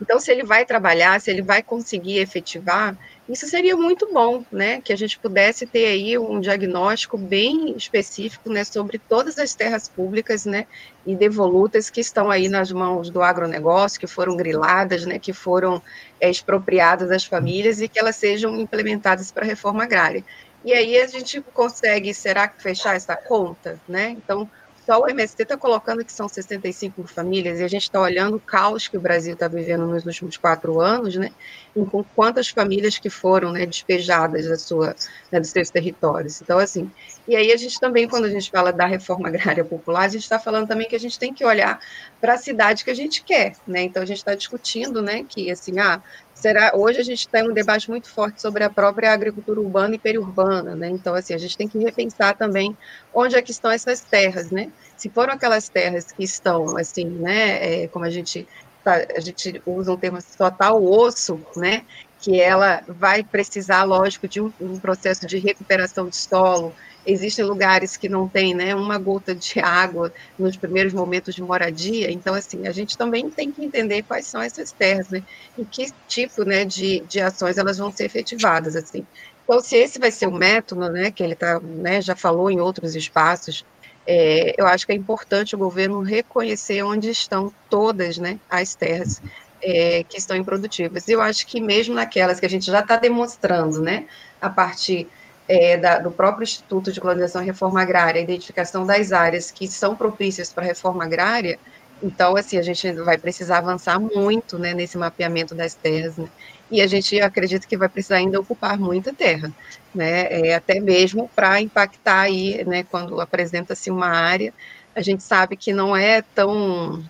Então, 0.00 0.18
se 0.18 0.30
ele 0.32 0.44
vai 0.44 0.64
trabalhar, 0.64 1.20
se 1.20 1.30
ele 1.30 1.42
vai 1.42 1.62
conseguir 1.62 2.18
efetivar, 2.18 2.96
isso 3.28 3.46
seria 3.46 3.76
muito 3.76 4.12
bom, 4.12 4.44
né, 4.50 4.80
que 4.80 4.92
a 4.92 4.96
gente 4.96 5.18
pudesse 5.18 5.66
ter 5.66 5.86
aí 5.86 6.18
um 6.18 6.40
diagnóstico 6.40 7.16
bem 7.16 7.76
específico, 7.76 8.50
né, 8.50 8.64
sobre 8.64 8.98
todas 8.98 9.38
as 9.38 9.54
terras 9.54 9.88
públicas, 9.88 10.44
né, 10.46 10.66
e 11.06 11.16
devolutas 11.16 11.88
que 11.88 12.00
estão 12.00 12.30
aí 12.30 12.48
nas 12.48 12.70
mãos 12.70 13.10
do 13.10 13.22
agronegócio, 13.22 13.98
que 13.98 14.06
foram 14.06 14.36
griladas, 14.36 15.06
né, 15.06 15.18
que 15.18 15.32
foram 15.32 15.82
é, 16.20 16.28
expropriadas 16.30 17.08
das 17.08 17.24
famílias 17.24 17.80
e 17.80 17.88
que 17.88 17.98
elas 17.98 18.16
sejam 18.16 18.56
implementadas 18.58 19.32
para 19.32 19.44
a 19.44 19.46
reforma 19.46 19.84
agrária. 19.84 20.24
E 20.64 20.72
aí 20.72 20.98
a 20.98 21.06
gente 21.06 21.40
consegue, 21.54 22.12
será 22.12 22.46
que 22.46 22.62
fechar 22.62 22.94
essa 22.94 23.16
conta, 23.16 23.80
né? 23.88 24.10
Então, 24.10 24.48
só 24.86 25.00
o 25.00 25.08
MST 25.08 25.42
está 25.42 25.56
colocando 25.56 26.04
que 26.04 26.12
são 26.12 26.28
65 26.28 27.06
famílias, 27.06 27.60
e 27.60 27.64
a 27.64 27.68
gente 27.68 27.82
está 27.82 28.00
olhando 28.00 28.36
o 28.36 28.40
caos 28.40 28.88
que 28.88 28.96
o 28.96 29.00
Brasil 29.00 29.34
está 29.34 29.46
vivendo 29.46 29.86
nos 29.86 30.04
últimos 30.04 30.36
quatro 30.36 30.80
anos, 30.80 31.16
né? 31.16 31.30
E 31.76 31.84
com 31.84 32.02
quantas 32.02 32.48
famílias 32.48 32.98
que 32.98 33.10
foram 33.10 33.52
né, 33.52 33.66
despejadas 33.66 34.48
da 34.48 34.56
sua, 34.56 34.96
né, 35.30 35.38
dos 35.38 35.50
seus 35.50 35.70
territórios. 35.70 36.40
Então, 36.40 36.58
assim, 36.58 36.90
e 37.28 37.36
aí 37.36 37.52
a 37.52 37.56
gente 37.56 37.78
também, 37.78 38.08
quando 38.08 38.24
a 38.24 38.30
gente 38.30 38.50
fala 38.50 38.72
da 38.72 38.86
reforma 38.86 39.28
agrária 39.28 39.64
popular, 39.64 40.02
a 40.02 40.08
gente 40.08 40.22
está 40.22 40.38
falando 40.38 40.66
também 40.66 40.88
que 40.88 40.96
a 40.96 41.00
gente 41.00 41.18
tem 41.18 41.32
que 41.32 41.44
olhar 41.44 41.78
para 42.20 42.34
a 42.34 42.38
cidade 42.38 42.82
que 42.84 42.90
a 42.90 42.94
gente 42.94 43.22
quer, 43.22 43.54
né? 43.66 43.82
Então, 43.82 44.02
a 44.02 44.06
gente 44.06 44.18
está 44.18 44.34
discutindo, 44.34 45.00
né, 45.02 45.24
que, 45.28 45.50
assim, 45.50 45.78
ah, 45.78 46.02
será 46.40 46.72
hoje 46.74 47.00
a 47.00 47.04
gente 47.04 47.28
tem 47.28 47.48
um 47.48 47.52
debate 47.52 47.90
muito 47.90 48.08
forte 48.08 48.40
sobre 48.40 48.64
a 48.64 48.70
própria 48.70 49.12
agricultura 49.12 49.60
urbana 49.60 49.94
e 49.94 49.98
periurbana, 49.98 50.74
né? 50.74 50.88
Então 50.88 51.14
assim 51.14 51.34
a 51.34 51.38
gente 51.38 51.56
tem 51.56 51.68
que 51.68 51.78
repensar 51.78 52.36
também 52.36 52.76
onde 53.12 53.36
é 53.36 53.42
que 53.42 53.50
estão 53.50 53.70
essas 53.70 54.00
terras, 54.00 54.50
né? 54.50 54.72
Se 54.96 55.10
foram 55.10 55.34
aquelas 55.34 55.68
terras 55.68 56.10
que 56.10 56.24
estão 56.24 56.76
assim, 56.78 57.04
né? 57.04 57.82
É, 57.82 57.88
como 57.88 58.04
a 58.04 58.10
gente 58.10 58.48
tá, 58.82 59.06
a 59.14 59.20
gente 59.20 59.60
usa 59.66 59.92
um 59.92 59.96
termo 59.96 60.18
total 60.36 60.82
osso, 60.82 61.40
né? 61.56 61.84
Que 62.20 62.40
ela 62.40 62.82
vai 62.88 63.22
precisar, 63.22 63.84
lógico, 63.84 64.26
de 64.26 64.40
um, 64.40 64.52
um 64.60 64.78
processo 64.78 65.26
de 65.26 65.38
recuperação 65.38 66.08
de 66.08 66.16
solo, 66.16 66.74
Existem 67.06 67.44
lugares 67.44 67.96
que 67.96 68.08
não 68.08 68.28
tem 68.28 68.54
né, 68.54 68.74
uma 68.74 68.98
gota 68.98 69.34
de 69.34 69.58
água 69.60 70.12
nos 70.38 70.56
primeiros 70.56 70.92
momentos 70.92 71.34
de 71.34 71.42
moradia, 71.42 72.10
então, 72.10 72.34
assim, 72.34 72.66
a 72.66 72.72
gente 72.72 72.96
também 72.96 73.30
tem 73.30 73.50
que 73.50 73.64
entender 73.64 74.02
quais 74.02 74.26
são 74.26 74.42
essas 74.42 74.72
terras, 74.72 75.08
né, 75.08 75.22
e 75.56 75.64
que 75.64 75.90
tipo 76.06 76.44
né, 76.44 76.64
de, 76.64 77.00
de 77.00 77.20
ações 77.20 77.58
elas 77.58 77.78
vão 77.78 77.90
ser 77.90 78.04
efetivadas, 78.04 78.76
assim. 78.76 79.06
Então, 79.44 79.60
se 79.60 79.76
esse 79.76 79.98
vai 79.98 80.10
ser 80.10 80.28
o 80.28 80.32
método, 80.32 80.88
né, 80.90 81.10
que 81.10 81.22
ele 81.22 81.34
tá, 81.34 81.58
né, 81.60 82.00
já 82.00 82.14
falou 82.14 82.50
em 82.50 82.60
outros 82.60 82.94
espaços, 82.94 83.64
é, 84.06 84.54
eu 84.56 84.66
acho 84.66 84.86
que 84.86 84.92
é 84.92 84.94
importante 84.94 85.54
o 85.54 85.58
governo 85.58 86.00
reconhecer 86.02 86.82
onde 86.82 87.10
estão 87.10 87.52
todas 87.68 88.18
né, 88.18 88.38
as 88.48 88.74
terras 88.74 89.20
é, 89.62 90.04
que 90.04 90.16
estão 90.16 90.36
improdutivas. 90.36 91.08
Eu 91.08 91.20
acho 91.20 91.46
que 91.46 91.60
mesmo 91.60 91.94
naquelas 91.94 92.40
que 92.40 92.46
a 92.46 92.50
gente 92.50 92.66
já 92.66 92.80
está 92.80 92.96
demonstrando, 92.96 93.80
né, 93.80 94.06
a 94.40 94.48
partir 94.48 95.08
é, 95.50 95.76
da, 95.76 95.98
do 95.98 96.12
próprio 96.12 96.44
Instituto 96.44 96.92
de 96.92 97.00
Colonização 97.00 97.42
e 97.42 97.46
Reforma 97.46 97.82
Agrária, 97.82 98.20
a 98.20 98.22
identificação 98.22 98.86
das 98.86 99.10
áreas 99.10 99.50
que 99.50 99.66
são 99.66 99.96
propícias 99.96 100.52
para 100.52 100.62
a 100.62 100.66
reforma 100.66 101.02
agrária, 101.02 101.58
Então, 102.00 102.36
assim, 102.36 102.56
a 102.56 102.62
gente 102.62 102.92
vai 102.92 103.18
precisar 103.18 103.58
avançar 103.58 103.98
muito 103.98 104.58
né, 104.58 104.72
nesse 104.72 104.96
mapeamento 104.96 105.52
das 105.54 105.74
terras, 105.74 106.16
né? 106.16 106.28
e 106.70 106.80
a 106.80 106.86
gente 106.86 107.20
acredita 107.20 107.66
que 107.66 107.76
vai 107.76 107.88
precisar 107.88 108.16
ainda 108.16 108.38
ocupar 108.40 108.78
muita 108.78 109.12
terra, 109.12 109.52
né? 109.92 110.28
É, 110.30 110.54
até 110.54 110.78
mesmo 110.80 111.28
para 111.34 111.60
impactar 111.60 112.20
aí, 112.20 112.64
né, 112.64 112.84
quando 112.84 113.20
apresenta-se 113.20 113.90
uma 113.90 114.06
área, 114.06 114.54
a 114.94 115.02
gente 115.02 115.22
sabe 115.22 115.56
que 115.56 115.72
não 115.72 115.96
é 115.96 116.22
tão 116.22 117.04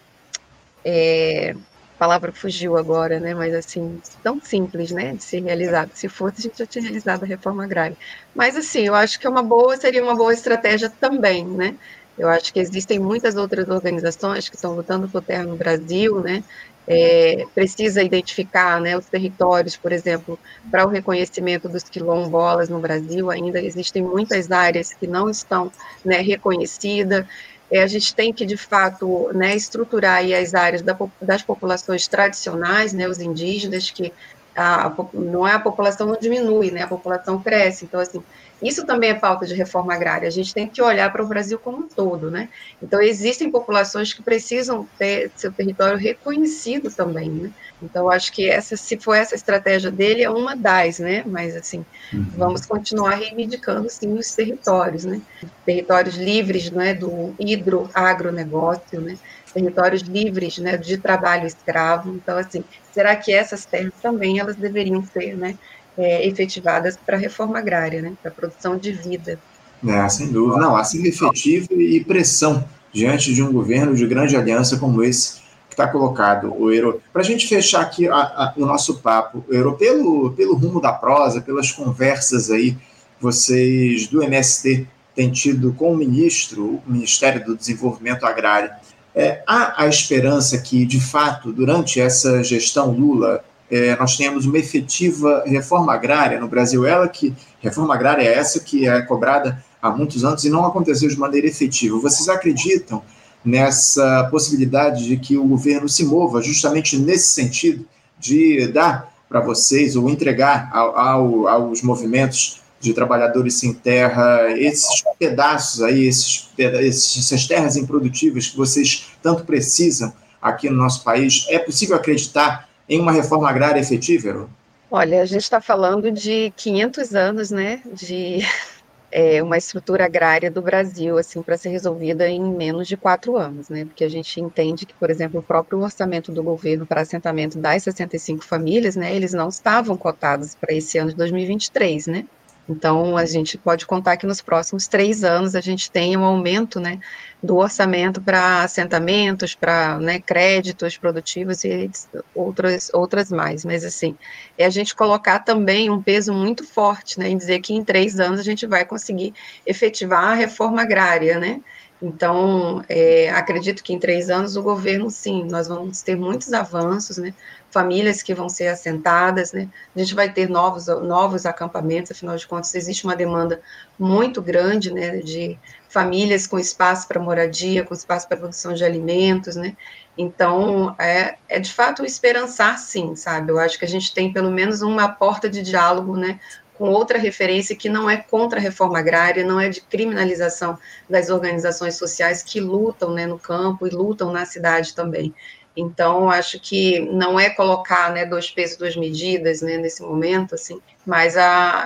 é, 0.85 1.55
palavra 2.01 2.33
fugiu 2.33 2.79
agora, 2.79 3.21
né? 3.21 3.35
Mas 3.35 3.55
assim, 3.55 4.01
tão 4.23 4.41
simples, 4.41 4.91
né? 4.91 5.15
De 5.15 5.23
ser 5.23 5.43
realizado. 5.43 5.91
Se 5.95 6.09
fosse, 6.09 6.37
a 6.39 6.43
gente 6.45 6.59
já 6.59 6.67
tinha 6.67 6.83
realizado 6.83 7.25
a 7.25 7.27
reforma 7.27 7.63
agrária. 7.63 7.97
Mas 8.35 8.57
assim, 8.57 8.87
eu 8.87 8.95
acho 8.95 9.21
que 9.21 9.27
é 9.27 9.31
uma 9.31 9.43
boa, 9.43 9.77
seria 9.77 10.03
uma 10.03 10.17
boa 10.17 10.33
estratégia 10.33 10.89
também, 10.89 11.47
né? 11.47 11.77
Eu 12.19 12.29
acho 12.29 12.53
que 12.53 12.59
existem 12.59 12.99
muitas 12.99 13.37
outras 13.37 13.69
organizações 13.69 14.49
que 14.49 14.57
estão 14.57 14.75
lutando 14.75 15.09
por 15.11 15.23
terra 15.23 15.45
no 15.45 15.57
Brasil, 15.57 16.21
né? 16.21 16.43
É, 16.87 17.45
precisa 17.55 18.03
identificar 18.03 18.81
né, 18.81 18.97
os 18.97 19.07
territórios, 19.07 19.77
por 19.77 19.93
exemplo, 19.93 20.39
para 20.71 20.85
o 20.87 20.89
reconhecimento 20.89 21.69
dos 21.69 21.85
quilombolas 21.85 22.69
no 22.69 22.81
Brasil, 22.81 23.31
ainda 23.31 23.63
existem 23.63 24.03
muitas 24.03 24.51
áreas 24.51 24.93
que 24.93 25.07
não 25.07 25.31
estão 25.31 25.71
né, 26.05 26.21
reconhecidas, 26.21 27.27
é, 27.71 27.83
a 27.83 27.87
gente 27.87 28.15
tem 28.15 28.33
que, 28.33 28.45
de 28.45 28.57
fato, 28.57 29.31
né, 29.33 29.55
estruturar 29.55 30.25
as 30.25 30.55
áreas 30.55 30.83
da, 30.83 30.97
das 31.21 31.43
populações 31.43 32.09
tradicionais, 32.09 32.93
né, 32.93 33.09
os 33.09 33.21
indígenas, 33.21 33.91
que 33.91 34.13
a, 34.57 34.93
não 35.15 35.47
é 35.47 35.53
a 35.53 35.61
população 35.61 36.07
não 36.07 36.19
diminui, 36.19 36.71
né, 36.71 36.83
a 36.83 36.89
população 36.89 37.41
cresce. 37.41 37.85
Então, 37.85 38.01
assim, 38.01 38.23
isso 38.63 38.85
também 38.85 39.11
é 39.11 39.15
pauta 39.15 39.47
de 39.47 39.55
reforma 39.55 39.95
agrária. 39.95 40.29
A 40.29 40.31
gente 40.31 40.53
tem 40.53 40.69
que 40.69 40.83
olhar 40.83 41.11
para 41.11 41.23
o 41.23 41.27
Brasil 41.27 41.59
como 41.59 41.79
um 41.79 41.89
todo, 41.89 42.31
né? 42.31 42.49
Então, 42.83 43.01
existem 43.01 43.51
populações 43.51 44.13
que 44.13 44.23
precisam 44.23 44.87
ter 44.99 45.31
seu 45.35 45.51
território 45.51 45.97
reconhecido 45.97 46.91
também, 46.91 47.31
né? 47.31 47.51
Então, 47.83 48.11
acho 48.11 48.31
que 48.33 48.49
essa, 48.49 48.77
se 48.77 48.99
for 48.99 49.15
essa 49.15 49.35
estratégia 49.35 49.91
dele, 49.91 50.23
é 50.23 50.31
uma 50.31 50.55
das, 50.55 50.99
né? 50.99 51.25
Mas, 51.27 51.57
assim, 51.57 51.85
uhum. 52.13 52.27
vamos 52.37 52.67
continuar 52.67 53.15
reivindicando, 53.15 53.89
sim, 53.89 54.13
os 54.13 54.35
territórios, 54.35 55.05
né? 55.05 55.23
Territórios 55.65 56.17
livres, 56.17 56.71
não 56.71 56.83
é? 56.83 56.93
Do 56.93 57.35
hidro-agronegócio, 57.39 59.01
né? 59.01 59.17
Territórios 59.55 60.03
livres, 60.03 60.59
né? 60.59 60.77
De 60.77 60.99
trabalho 60.99 61.47
escravo. 61.47 62.15
Então, 62.15 62.37
assim, 62.37 62.63
será 62.93 63.17
que 63.17 63.33
essas 63.33 63.65
terras 63.65 63.95
também, 64.03 64.39
elas 64.39 64.57
deveriam 64.57 65.03
ser, 65.03 65.35
né? 65.37 65.57
É, 66.01 66.27
efetivadas 66.27 66.97
para 66.97 67.17
a 67.17 67.21
reforma 67.21 67.59
agrária, 67.59 68.03
né, 68.03 68.13
para 68.23 68.31
a 68.31 68.35
produção 68.35 68.77
de 68.77 68.93
vida. 68.93 69.39
É, 69.87 70.09
sem 70.09 70.31
dúvida. 70.31 70.61
Não, 70.61 70.77
assim 70.77 71.07
efetivo 71.07 71.81
e 71.81 72.03
pressão 72.05 72.65
diante 72.93 73.33
de 73.33 73.43
um 73.43 73.53
governo 73.53 73.95
de 73.95 74.07
grande 74.07 74.37
aliança 74.37 74.77
como 74.77 75.03
esse 75.03 75.41
que 75.69 75.75
está 75.75 75.87
colocado, 75.87 76.53
o 76.53 76.73
Euro. 76.73 77.01
Para 77.13 77.23
a 77.23 77.25
gente 77.25 77.47
fechar 77.47 77.81
aqui 77.81 78.09
a, 78.09 78.15
a, 78.15 78.53
o 78.57 78.67
nosso 78.67 78.99
papo, 78.99 79.45
Euro, 79.49 79.77
pelo, 79.77 80.33
pelo 80.33 80.57
rumo 80.57 80.81
da 80.81 80.93
prosa, 80.93 81.41
pelas 81.41 81.71
conversas 81.71 82.51
aí, 82.51 82.77
vocês 83.21 84.09
do 84.09 84.23
MST 84.23 84.87
têm 85.15 85.31
tido 85.31 85.73
com 85.75 85.93
o 85.93 85.97
ministro, 85.97 86.81
o 86.87 86.91
Ministério 86.91 87.45
do 87.45 87.57
Desenvolvimento 87.57 88.25
Agrário, 88.25 88.71
é, 89.15 89.43
há 89.47 89.85
a 89.85 89.89
esperança 89.89 90.59
que, 90.59 90.85
de 90.85 91.01
fato, 91.01 91.53
durante 91.53 92.01
essa 92.01 92.43
gestão 92.43 92.91
Lula, 92.91 93.45
é, 93.71 93.97
nós 93.97 94.17
temos 94.17 94.47
uma 94.47 94.59
efetiva 94.59 95.45
reforma 95.47 95.95
agrária 95.95 96.41
no 96.41 96.49
Brasil. 96.49 96.85
Ela 96.85 97.09
que 97.09 97.35
reforma 97.61 97.95
agrária 97.95 98.23
é 98.23 98.35
essa 98.35 98.61
que 98.61 98.89
é 98.89 99.01
cobrada 99.03 99.63
há 99.81 99.91
muitos 99.91 100.25
anos 100.25 100.45
e 100.45 100.51
não 100.51 100.65
aconteceu 100.65 101.09
de 101.09 101.19
maneira 101.19 101.47
efetiva. 101.47 101.99
Vocês 101.99 102.29
acreditam 102.29 103.03
nessa 103.45 104.29
possibilidade 104.31 105.05
de 105.05 105.17
que 105.17 105.37
o 105.37 105.45
governo 105.45 105.89
se 105.89 106.05
mova 106.05 106.43
justamente 106.43 106.99
nesse 106.99 107.29
sentido 107.29 107.87
de 108.19 108.67
dar 108.69 109.11
para 109.29 109.41
vocês 109.41 109.97
ou 109.97 110.11
entregar 110.11 110.69
ao, 110.73 110.99
ao, 110.99 111.49
aos 111.49 111.83
movimentos 111.83 112.61
de 112.81 112.93
trabalhadores 112.93 113.55
sem 113.55 113.73
terra 113.73 114.51
esses 114.57 115.03
pedaços 115.19 115.83
aí, 115.83 116.07
esses, 116.07 116.51
essas 116.59 117.47
terras 117.47 117.77
improdutivas 117.77 118.49
que 118.49 118.57
vocês 118.57 119.07
tanto 119.23 119.45
precisam 119.45 120.13
aqui 120.41 120.69
no 120.69 120.77
nosso 120.77 121.05
país? 121.05 121.47
É 121.49 121.59
possível 121.59 121.97
acreditar 121.97 122.70
em 122.91 123.01
uma 123.01 123.13
reforma 123.13 123.49
agrária 123.49 123.81
efetiva, 123.81 124.51
Olha, 124.91 125.23
a 125.23 125.25
gente 125.25 125.43
está 125.43 125.61
falando 125.61 126.11
de 126.11 126.53
500 126.57 127.15
anos, 127.15 127.51
né, 127.53 127.81
de 127.93 128.41
é, 129.13 129.41
uma 129.41 129.57
estrutura 129.57 130.05
agrária 130.05 130.51
do 130.51 130.61
Brasil, 130.61 131.17
assim, 131.17 131.41
para 131.43 131.57
ser 131.57 131.69
resolvida 131.69 132.29
em 132.29 132.43
menos 132.43 132.89
de 132.89 132.97
quatro 132.97 133.37
anos, 133.37 133.69
né, 133.69 133.85
porque 133.85 134.03
a 134.03 134.09
gente 134.09 134.41
entende 134.41 134.85
que, 134.85 134.95
por 134.95 135.09
exemplo, 135.09 135.39
o 135.39 135.43
próprio 135.45 135.79
orçamento 135.79 136.33
do 136.33 136.43
governo 136.43 136.85
para 136.85 137.03
assentamento 137.03 137.57
das 137.57 137.85
65 137.85 138.45
famílias, 138.45 138.97
né, 138.97 139.15
eles 139.15 139.33
não 139.33 139.49
estavam 139.49 139.97
cotados 139.97 140.57
para 140.57 140.75
esse 140.75 140.99
ano 140.99 141.11
de 141.11 141.17
2023, 141.17 142.09
né, 142.09 142.27
então, 142.71 143.17
a 143.17 143.27
gente 143.27 143.59
pode 143.59 143.85
contar 143.85 144.17
que 144.17 144.25
nos 144.25 144.41
próximos 144.41 144.87
três 144.87 145.25
anos 145.25 145.57
a 145.57 145.61
gente 145.61 145.91
tem 145.91 146.17
um 146.17 146.23
aumento 146.23 146.79
né, 146.79 147.01
do 147.43 147.57
orçamento 147.57 148.23
para 148.23 148.63
assentamentos, 148.63 149.57
para 149.57 149.99
né, 149.99 150.21
créditos 150.21 150.97
produtivos 150.97 151.65
e 151.65 151.91
outras, 152.33 152.89
outras 152.95 153.33
mais. 153.33 153.65
Mas, 153.65 153.85
assim, 153.85 154.17
é 154.57 154.65
a 154.65 154.71
gente 154.71 154.95
colocar 154.95 155.41
também 155.41 155.91
um 155.91 156.01
peso 156.01 156.33
muito 156.33 156.65
forte 156.65 157.19
né, 157.19 157.29
em 157.29 157.37
dizer 157.37 157.59
que 157.59 157.75
em 157.75 157.83
três 157.83 158.21
anos 158.21 158.39
a 158.39 158.45
gente 158.45 158.65
vai 158.67 158.85
conseguir 158.85 159.35
efetivar 159.67 160.27
a 160.27 160.35
reforma 160.35 160.81
agrária, 160.81 161.41
né? 161.41 161.61
Então, 162.01 162.83
é, 162.89 163.31
acredito 163.31 163.83
que 163.83 163.93
em 163.93 163.99
três 163.99 164.31
anos 164.31 164.57
o 164.57 164.63
governo, 164.63 165.11
sim, 165.11 165.45
nós 165.45 165.69
vamos 165.69 166.01
ter 166.01 166.17
muitos 166.17 166.53
avanços, 166.53 167.19
né? 167.19 167.35
Famílias 167.71 168.23
que 168.23 168.35
vão 168.35 168.49
ser 168.49 168.69
assentadas, 168.69 169.53
né? 169.53 169.69
A 169.95 169.99
gente 169.99 170.15
vai 170.15 170.33
ter 170.33 170.49
novos, 170.49 170.87
novos 170.87 171.47
acampamentos, 171.47 172.11
afinal 172.11 172.37
de 172.37 172.47
contas, 172.47 172.75
existe 172.75 173.05
uma 173.05 173.15
demanda 173.17 173.61
muito 173.99 174.43
grande, 174.43 174.93
né, 174.93 175.19
de 175.19 175.59
famílias 175.89 176.47
com 176.47 176.59
espaço 176.59 177.07
para 177.07 177.21
moradia, 177.21 177.85
com 177.85 177.95
espaço 177.95 178.29
para 178.29 178.37
produção 178.37 178.73
de 178.75 178.85
alimentos, 178.85 179.57
né? 179.57 179.77
Então, 180.19 180.95
é, 180.99 181.37
é 181.49 181.59
de 181.59 181.73
fato 181.73 182.05
esperançar, 182.05 182.79
sim, 182.79 183.15
sabe? 183.17 183.53
Eu 183.53 183.59
acho 183.59 183.79
que 183.79 183.85
a 183.85 183.89
gente 183.89 184.13
tem 184.13 184.33
pelo 184.33 184.51
menos 184.51 184.83
uma 184.83 185.09
porta 185.09 185.49
de 185.49 185.63
diálogo, 185.63 186.17
né, 186.17 186.39
com 186.81 186.89
outra 186.89 187.19
referência 187.19 187.77
que 187.77 187.91
não 187.91 188.09
é 188.09 188.17
contra 188.17 188.59
a 188.59 188.63
reforma 188.63 188.99
agrária, 188.99 189.45
não 189.45 189.61
é 189.61 189.69
de 189.69 189.83
criminalização 189.83 190.79
das 191.07 191.29
organizações 191.29 191.97
sociais 191.97 192.43
que 192.43 192.59
lutam 192.59 193.13
né, 193.13 193.27
no 193.27 193.39
campo 193.39 193.87
e 193.87 193.91
lutam 193.91 194.33
na 194.33 194.47
cidade 194.47 194.95
também. 194.95 195.35
Então, 195.77 196.29
acho 196.29 196.59
que 196.59 197.01
não 197.01 197.39
é 197.39 197.49
colocar 197.49 198.13
né, 198.13 198.27
dois 198.27 198.51
pesos, 198.51 198.77
duas 198.77 198.97
medidas 198.97 199.63
né, 199.63 199.79
nesse 199.79 200.03
momento, 200.03 200.55
assim, 200.55 200.81
mas 201.07 201.35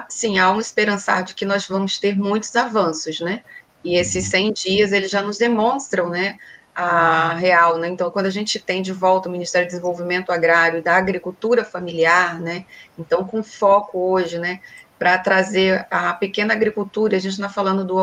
sim, 0.09 0.39
há 0.39 0.51
um 0.51 0.61
esperançar 0.61 1.23
de 1.23 1.35
que 1.35 1.45
nós 1.45 1.67
vamos 1.69 1.99
ter 1.99 2.17
muitos 2.17 2.55
avanços, 2.57 3.21
né? 3.21 3.43
E 3.85 3.97
esses 3.97 4.25
100 4.29 4.53
dias, 4.55 4.93
eles 4.93 5.11
já 5.11 5.23
nos 5.23 5.37
demonstram, 5.37 6.09
né, 6.09 6.39
a 6.75 7.35
real, 7.35 7.79
né? 7.79 7.89
Então, 7.89 8.11
quando 8.11 8.27
a 8.27 8.31
gente 8.31 8.59
tem 8.59 8.83
de 8.83 8.93
volta 8.93 9.29
o 9.29 9.33
Ministério 9.33 9.69
do 9.69 9.71
Desenvolvimento 9.71 10.33
Agrário 10.33 10.83
da 10.83 10.97
Agricultura 10.97 11.65
Familiar, 11.65 12.41
né? 12.41 12.65
Então, 12.99 13.25
com 13.25 13.43
foco 13.43 13.99
hoje, 13.99 14.39
né, 14.39 14.61
para 14.99 15.19
trazer 15.19 15.87
a 15.91 16.13
pequena 16.15 16.55
agricultura, 16.55 17.17
a 17.17 17.21
gente 17.21 17.39
não 17.39 17.47
está 17.47 17.55
falando 17.55 17.85
do 17.85 17.99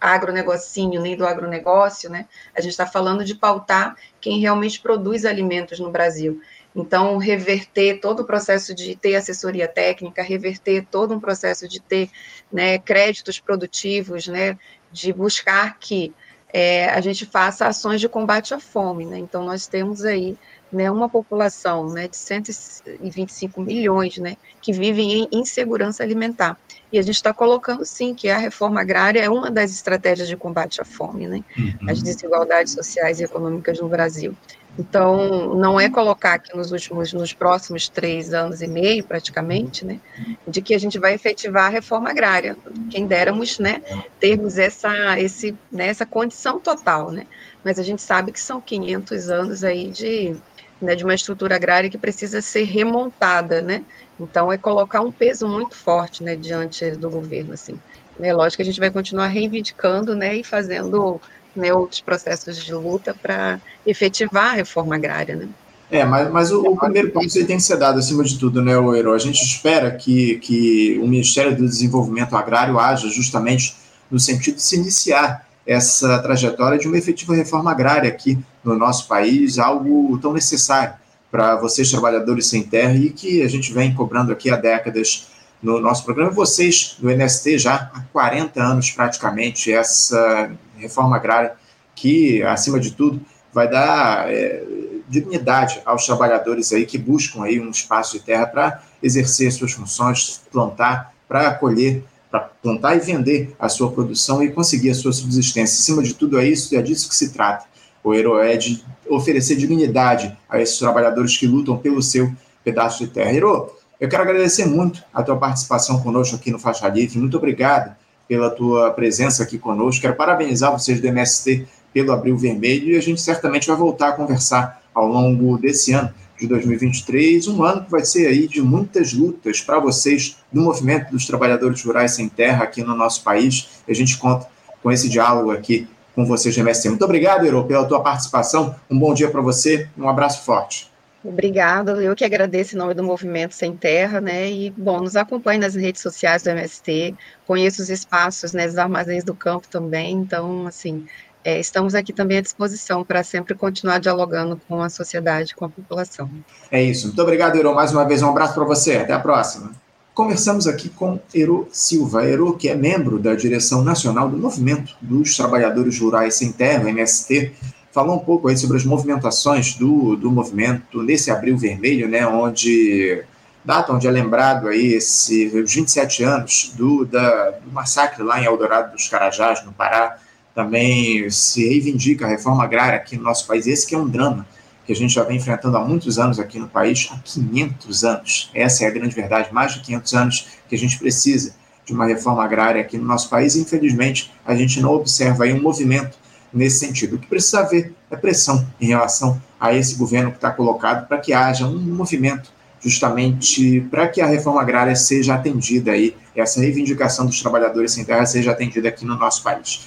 agronegocinho, 0.00 1.00
nem 1.00 1.16
do 1.16 1.26
agronegócio, 1.26 2.10
né? 2.10 2.26
A 2.54 2.60
gente 2.60 2.72
está 2.72 2.86
falando 2.86 3.24
de 3.24 3.34
pautar 3.34 3.96
quem 4.20 4.38
realmente 4.38 4.80
produz 4.80 5.24
alimentos 5.24 5.80
no 5.80 5.90
Brasil. 5.90 6.40
Então, 6.74 7.16
reverter 7.16 8.00
todo 8.00 8.20
o 8.20 8.26
processo 8.26 8.74
de 8.74 8.94
ter 8.94 9.16
assessoria 9.16 9.66
técnica, 9.66 10.22
reverter 10.22 10.86
todo 10.90 11.14
um 11.14 11.20
processo 11.20 11.66
de 11.66 11.80
ter 11.80 12.10
né, 12.52 12.78
créditos 12.78 13.40
produtivos, 13.40 14.28
né, 14.28 14.58
de 14.92 15.10
buscar 15.10 15.78
que 15.78 16.14
é, 16.52 16.90
a 16.90 17.00
gente 17.00 17.24
faça 17.24 17.66
ações 17.66 17.98
de 17.98 18.10
combate 18.10 18.52
à 18.52 18.60
fome. 18.60 19.06
Né? 19.06 19.18
Então, 19.18 19.42
nós 19.42 19.66
temos 19.66 20.04
aí 20.04 20.36
né, 20.76 20.90
uma 20.90 21.08
população 21.08 21.88
né, 21.88 22.06
de 22.06 22.16
125 22.16 23.60
milhões 23.62 24.18
né, 24.18 24.36
que 24.60 24.72
vivem 24.72 25.22
em 25.22 25.28
insegurança 25.32 26.02
alimentar. 26.02 26.58
E 26.92 26.98
a 26.98 27.02
gente 27.02 27.16
está 27.16 27.32
colocando, 27.32 27.84
sim, 27.84 28.14
que 28.14 28.28
a 28.28 28.38
reforma 28.38 28.80
agrária 28.80 29.20
é 29.20 29.28
uma 29.28 29.50
das 29.50 29.72
estratégias 29.72 30.28
de 30.28 30.36
combate 30.36 30.80
à 30.80 30.84
fome, 30.84 31.26
né, 31.26 31.42
uhum. 31.58 31.90
as 31.90 32.02
desigualdades 32.02 32.74
sociais 32.74 33.18
e 33.18 33.24
econômicas 33.24 33.80
no 33.80 33.88
Brasil. 33.88 34.36
Então, 34.78 35.54
não 35.54 35.80
é 35.80 35.88
colocar 35.88 36.38
que 36.38 36.54
nos 36.54 36.70
últimos, 36.70 37.12
nos 37.12 37.32
próximos 37.32 37.88
três 37.88 38.34
anos 38.34 38.60
e 38.60 38.66
meio, 38.66 39.02
praticamente, 39.02 39.84
né, 39.84 39.98
de 40.46 40.60
que 40.60 40.74
a 40.74 40.78
gente 40.78 40.98
vai 40.98 41.14
efetivar 41.14 41.64
a 41.64 41.70
reforma 41.70 42.10
agrária. 42.10 42.56
Quem 42.90 43.06
déramos, 43.06 43.58
né, 43.58 43.82
termos 44.20 44.58
essa, 44.58 45.18
esse, 45.18 45.56
né, 45.72 45.86
essa 45.86 46.04
condição 46.04 46.60
total, 46.60 47.10
né, 47.10 47.26
mas 47.64 47.78
a 47.78 47.82
gente 47.82 48.02
sabe 48.02 48.32
que 48.32 48.40
são 48.40 48.60
500 48.60 49.30
anos 49.30 49.64
aí 49.64 49.90
de, 49.90 50.36
né, 50.80 50.94
de 50.94 51.04
uma 51.04 51.14
estrutura 51.14 51.56
agrária 51.56 51.90
que 51.90 51.98
precisa 51.98 52.40
ser 52.40 52.64
remontada, 52.64 53.62
né? 53.62 53.82
Então 54.18 54.52
é 54.52 54.58
colocar 54.58 55.00
um 55.00 55.12
peso 55.12 55.48
muito 55.48 55.74
forte, 55.74 56.22
né, 56.22 56.36
diante 56.36 56.90
do 56.92 57.10
governo, 57.10 57.54
assim. 57.54 57.78
É 58.20 58.32
lógico 58.32 58.56
que 58.56 58.62
a 58.62 58.66
gente 58.66 58.80
vai 58.80 58.90
continuar 58.90 59.28
reivindicando, 59.28 60.14
né, 60.14 60.36
e 60.36 60.44
fazendo 60.44 61.20
né, 61.54 61.72
outros 61.72 62.00
processos 62.00 62.62
de 62.62 62.72
luta 62.74 63.14
para 63.14 63.60
efetivar 63.86 64.52
a 64.52 64.56
reforma 64.56 64.94
agrária, 64.94 65.36
né? 65.36 65.48
É, 65.90 66.04
mas, 66.04 66.30
mas 66.30 66.52
o, 66.52 66.62
o, 66.62 66.76
primeiro 66.76 67.12
passo 67.12 67.46
tem 67.46 67.56
que 67.56 67.62
ser 67.62 67.76
dado 67.76 67.98
acima 67.98 68.24
de 68.24 68.36
tudo, 68.38 68.60
né, 68.60 68.76
Oero? 68.76 69.12
A 69.12 69.18
gente 69.18 69.40
espera 69.42 69.90
que, 69.92 70.38
que 70.40 70.98
o 71.00 71.06
Ministério 71.06 71.56
do 71.56 71.64
Desenvolvimento 71.64 72.36
Agrário 72.36 72.78
haja 72.78 73.08
justamente 73.08 73.76
no 74.10 74.18
sentido 74.18 74.56
de 74.56 74.62
se 74.62 74.76
iniciar 74.76 75.45
essa 75.66 76.18
trajetória 76.20 76.78
de 76.78 76.86
uma 76.86 76.96
efetiva 76.96 77.34
reforma 77.34 77.70
agrária 77.70 78.08
aqui 78.08 78.38
no 78.62 78.76
nosso 78.76 79.08
país, 79.08 79.58
algo 79.58 80.16
tão 80.18 80.32
necessário 80.32 80.94
para 81.30 81.56
vocês, 81.56 81.90
trabalhadores 81.90 82.46
sem 82.46 82.62
terra, 82.62 82.94
e 82.94 83.10
que 83.10 83.42
a 83.42 83.48
gente 83.48 83.72
vem 83.72 83.92
cobrando 83.92 84.32
aqui 84.32 84.48
há 84.48 84.56
décadas 84.56 85.26
no 85.62 85.80
nosso 85.80 86.04
programa. 86.04 86.30
Vocês, 86.30 86.96
do 86.98 87.10
MST, 87.10 87.58
já 87.58 87.90
há 87.92 88.00
40 88.12 88.62
anos 88.62 88.90
praticamente, 88.90 89.72
essa 89.72 90.50
reforma 90.76 91.16
agrária 91.16 91.54
que, 91.94 92.42
acima 92.42 92.78
de 92.78 92.92
tudo, 92.92 93.20
vai 93.52 93.68
dar 93.68 94.30
é, 94.32 94.62
dignidade 95.08 95.80
aos 95.84 96.06
trabalhadores 96.06 96.72
aí 96.72 96.84
que 96.84 96.98
buscam 96.98 97.42
aí 97.42 97.60
um 97.60 97.70
espaço 97.70 98.18
de 98.18 98.24
terra 98.24 98.46
para 98.46 98.82
exercer 99.02 99.50
suas 99.50 99.72
funções, 99.72 100.42
plantar, 100.52 101.12
para 101.28 101.52
colher, 101.54 102.04
para 102.36 102.50
plantar 102.62 102.96
e 102.96 103.00
vender 103.00 103.54
a 103.58 103.68
sua 103.68 103.90
produção 103.90 104.42
e 104.42 104.50
conseguir 104.50 104.90
a 104.90 104.94
sua 104.94 105.12
subsistência. 105.12 105.80
Acima 105.80 106.02
de 106.02 106.14
tudo 106.14 106.38
é 106.38 106.46
isso, 106.46 106.76
é 106.76 106.82
disso 106.82 107.08
que 107.08 107.14
se 107.14 107.32
trata. 107.32 107.66
O 108.04 108.14
Herói 108.14 108.52
é 108.52 108.56
de 108.56 108.84
oferecer 109.08 109.56
dignidade 109.56 110.36
a 110.48 110.60
esses 110.60 110.78
trabalhadores 110.78 111.36
que 111.36 111.46
lutam 111.46 111.78
pelo 111.78 112.02
seu 112.02 112.30
pedaço 112.62 113.04
de 113.04 113.10
terra. 113.10 113.32
Herói, 113.32 113.68
eu 113.98 114.08
quero 114.08 114.22
agradecer 114.22 114.66
muito 114.66 115.02
a 115.12 115.22
tua 115.22 115.36
participação 115.36 116.00
conosco 116.02 116.36
aqui 116.36 116.50
no 116.50 116.58
Faixa 116.58 116.86
Livre. 116.88 117.18
Muito 117.18 117.36
obrigado 117.36 117.96
pela 118.28 118.50
tua 118.50 118.90
presença 118.90 119.42
aqui 119.42 119.58
conosco. 119.58 120.02
Quero 120.02 120.14
parabenizar 120.14 120.70
vocês 120.70 121.00
do 121.00 121.06
MST 121.06 121.66
pelo 121.92 122.12
Abril 122.12 122.36
Vermelho 122.36 122.90
e 122.90 122.96
a 122.96 123.00
gente 123.00 123.20
certamente 123.20 123.66
vai 123.66 123.76
voltar 123.76 124.10
a 124.10 124.12
conversar 124.12 124.82
ao 124.94 125.06
longo 125.06 125.56
desse 125.56 125.92
ano 125.92 126.12
de 126.38 126.46
2023, 126.46 127.48
um 127.48 127.62
ano 127.62 127.84
que 127.84 127.90
vai 127.90 128.04
ser 128.04 128.26
aí 128.26 128.46
de 128.46 128.60
muitas 128.60 129.12
lutas 129.12 129.60
para 129.60 129.78
vocês 129.78 130.36
do 130.52 130.60
movimento 130.60 131.10
dos 131.10 131.26
trabalhadores 131.26 131.82
rurais 131.82 132.12
sem 132.12 132.28
terra 132.28 132.64
aqui 132.64 132.82
no 132.82 132.94
nosso 132.94 133.22
país. 133.22 133.82
A 133.88 133.92
gente 133.94 134.16
conta 134.18 134.48
com 134.82 134.90
esse 134.90 135.08
diálogo 135.08 135.50
aqui 135.50 135.88
com 136.14 136.24
vocês 136.24 136.56
MST. 136.56 136.88
Muito 136.88 137.04
obrigado, 137.04 137.44
Euro, 137.44 137.64
pela 137.64 137.84
tua 137.84 138.00
participação. 138.00 138.74
Um 138.90 138.98
bom 138.98 139.12
dia 139.12 139.30
para 139.30 139.40
você, 139.40 139.88
um 139.98 140.08
abraço 140.08 140.44
forte. 140.44 140.90
Obrigada, 141.28 141.92
eu 142.02 142.14
que 142.14 142.24
agradeço 142.24 142.76
em 142.76 142.78
nome 142.78 142.94
do 142.94 143.02
Movimento 143.02 143.52
Sem 143.52 143.76
Terra, 143.76 144.20
né, 144.20 144.48
e, 144.48 144.70
bom, 144.70 145.00
nos 145.00 145.16
acompanhe 145.16 145.58
nas 145.58 145.74
redes 145.74 146.00
sociais 146.00 146.44
do 146.44 146.50
MST, 146.50 147.16
conheça 147.44 147.82
os 147.82 147.90
espaços, 147.90 148.52
né, 148.52 148.66
os 148.68 148.78
armazéns 148.78 149.24
do 149.24 149.34
campo 149.34 149.66
também, 149.66 150.12
então, 150.12 150.68
assim, 150.68 151.04
é, 151.46 151.60
estamos 151.60 151.94
aqui 151.94 152.12
também 152.12 152.38
à 152.38 152.40
disposição 152.40 153.04
para 153.04 153.22
sempre 153.22 153.54
continuar 153.54 154.00
dialogando 154.00 154.60
com 154.66 154.82
a 154.82 154.88
sociedade, 154.88 155.54
com 155.54 155.64
a 155.64 155.68
população. 155.68 156.28
É 156.72 156.82
isso. 156.82 157.06
Muito 157.06 157.22
obrigado, 157.22 157.56
Ero. 157.56 157.72
Mais 157.72 157.92
uma 157.92 158.04
vez, 158.04 158.20
um 158.20 158.28
abraço 158.28 158.52
para 158.52 158.64
você. 158.64 158.96
Até 158.96 159.12
a 159.12 159.20
próxima. 159.20 159.70
Conversamos 160.12 160.66
aqui 160.66 160.88
com 160.88 161.20
Ero 161.32 161.68
Silva. 161.70 162.24
Ero, 162.26 162.56
que 162.56 162.68
é 162.68 162.74
membro 162.74 163.16
da 163.20 163.36
direção 163.36 163.84
nacional 163.84 164.28
do 164.28 164.36
Movimento 164.36 164.96
dos 165.00 165.36
Trabalhadores 165.36 166.00
Rurais 166.00 166.34
Sem 166.34 166.50
Terra, 166.50 166.90
MST, 166.90 167.52
falou 167.92 168.16
um 168.16 168.24
pouco 168.24 168.48
aí 168.48 168.56
sobre 168.56 168.78
as 168.78 168.84
movimentações 168.84 169.76
do, 169.76 170.16
do 170.16 170.32
movimento 170.32 171.00
nesse 171.00 171.30
abril 171.30 171.56
vermelho, 171.56 172.08
né, 172.08 172.26
onde 172.26 173.22
data 173.64 173.92
onde 173.92 174.08
é 174.08 174.10
lembrado 174.10 174.66
aí 174.66 174.94
esses 174.94 175.52
27 175.52 176.24
anos 176.24 176.72
do, 176.76 177.04
da, 177.04 177.50
do 177.50 177.70
massacre 177.70 178.24
lá 178.24 178.40
em 178.40 178.46
Eldorado 178.46 178.92
dos 178.92 179.08
Carajás, 179.08 179.64
no 179.64 179.72
Pará, 179.72 180.18
também 180.56 181.28
se 181.28 181.68
reivindica 181.68 182.24
a 182.24 182.28
reforma 182.30 182.64
agrária 182.64 182.96
aqui 182.96 183.14
no 183.14 183.24
nosso 183.24 183.46
país. 183.46 183.66
Esse 183.66 183.86
que 183.86 183.94
é 183.94 183.98
um 183.98 184.08
drama 184.08 184.46
que 184.86 184.92
a 184.92 184.96
gente 184.96 185.12
já 185.12 185.22
vem 185.22 185.36
enfrentando 185.36 185.76
há 185.76 185.84
muitos 185.84 186.18
anos 186.18 186.40
aqui 186.40 186.58
no 186.58 186.66
país, 186.66 187.10
há 187.12 187.18
500 187.18 188.04
anos. 188.04 188.50
Essa 188.54 188.84
é 188.84 188.86
a 188.86 188.90
grande 188.90 189.14
verdade, 189.14 189.52
mais 189.52 189.74
de 189.74 189.80
500 189.80 190.14
anos 190.14 190.48
que 190.66 190.74
a 190.74 190.78
gente 190.78 190.98
precisa 190.98 191.54
de 191.84 191.92
uma 191.92 192.06
reforma 192.06 192.42
agrária 192.42 192.80
aqui 192.80 192.96
no 192.96 193.04
nosso 193.04 193.28
país. 193.28 193.54
Infelizmente, 193.54 194.32
a 194.46 194.56
gente 194.56 194.80
não 194.80 194.94
observa 194.94 195.44
aí 195.44 195.52
um 195.52 195.60
movimento 195.60 196.16
nesse 196.50 196.78
sentido. 196.78 197.16
O 197.16 197.18
que 197.18 197.26
precisa 197.26 197.60
haver 197.60 197.92
é 198.10 198.16
pressão 198.16 198.66
em 198.80 198.86
relação 198.86 199.38
a 199.60 199.74
esse 199.74 199.96
governo 199.96 200.30
que 200.30 200.38
está 200.38 200.50
colocado 200.50 201.06
para 201.06 201.18
que 201.18 201.34
haja 201.34 201.66
um 201.66 201.78
movimento 201.78 202.50
justamente 202.80 203.82
para 203.90 204.08
que 204.08 204.22
a 204.22 204.26
reforma 204.26 204.62
agrária 204.62 204.96
seja 204.96 205.34
atendida 205.34 205.90
aí, 205.90 206.16
essa 206.34 206.60
reivindicação 206.60 207.26
dos 207.26 207.42
trabalhadores 207.42 207.92
sem 207.92 208.06
terra 208.06 208.24
seja 208.24 208.52
atendida 208.52 208.88
aqui 208.88 209.04
no 209.04 209.16
nosso 209.16 209.42
país. 209.42 209.86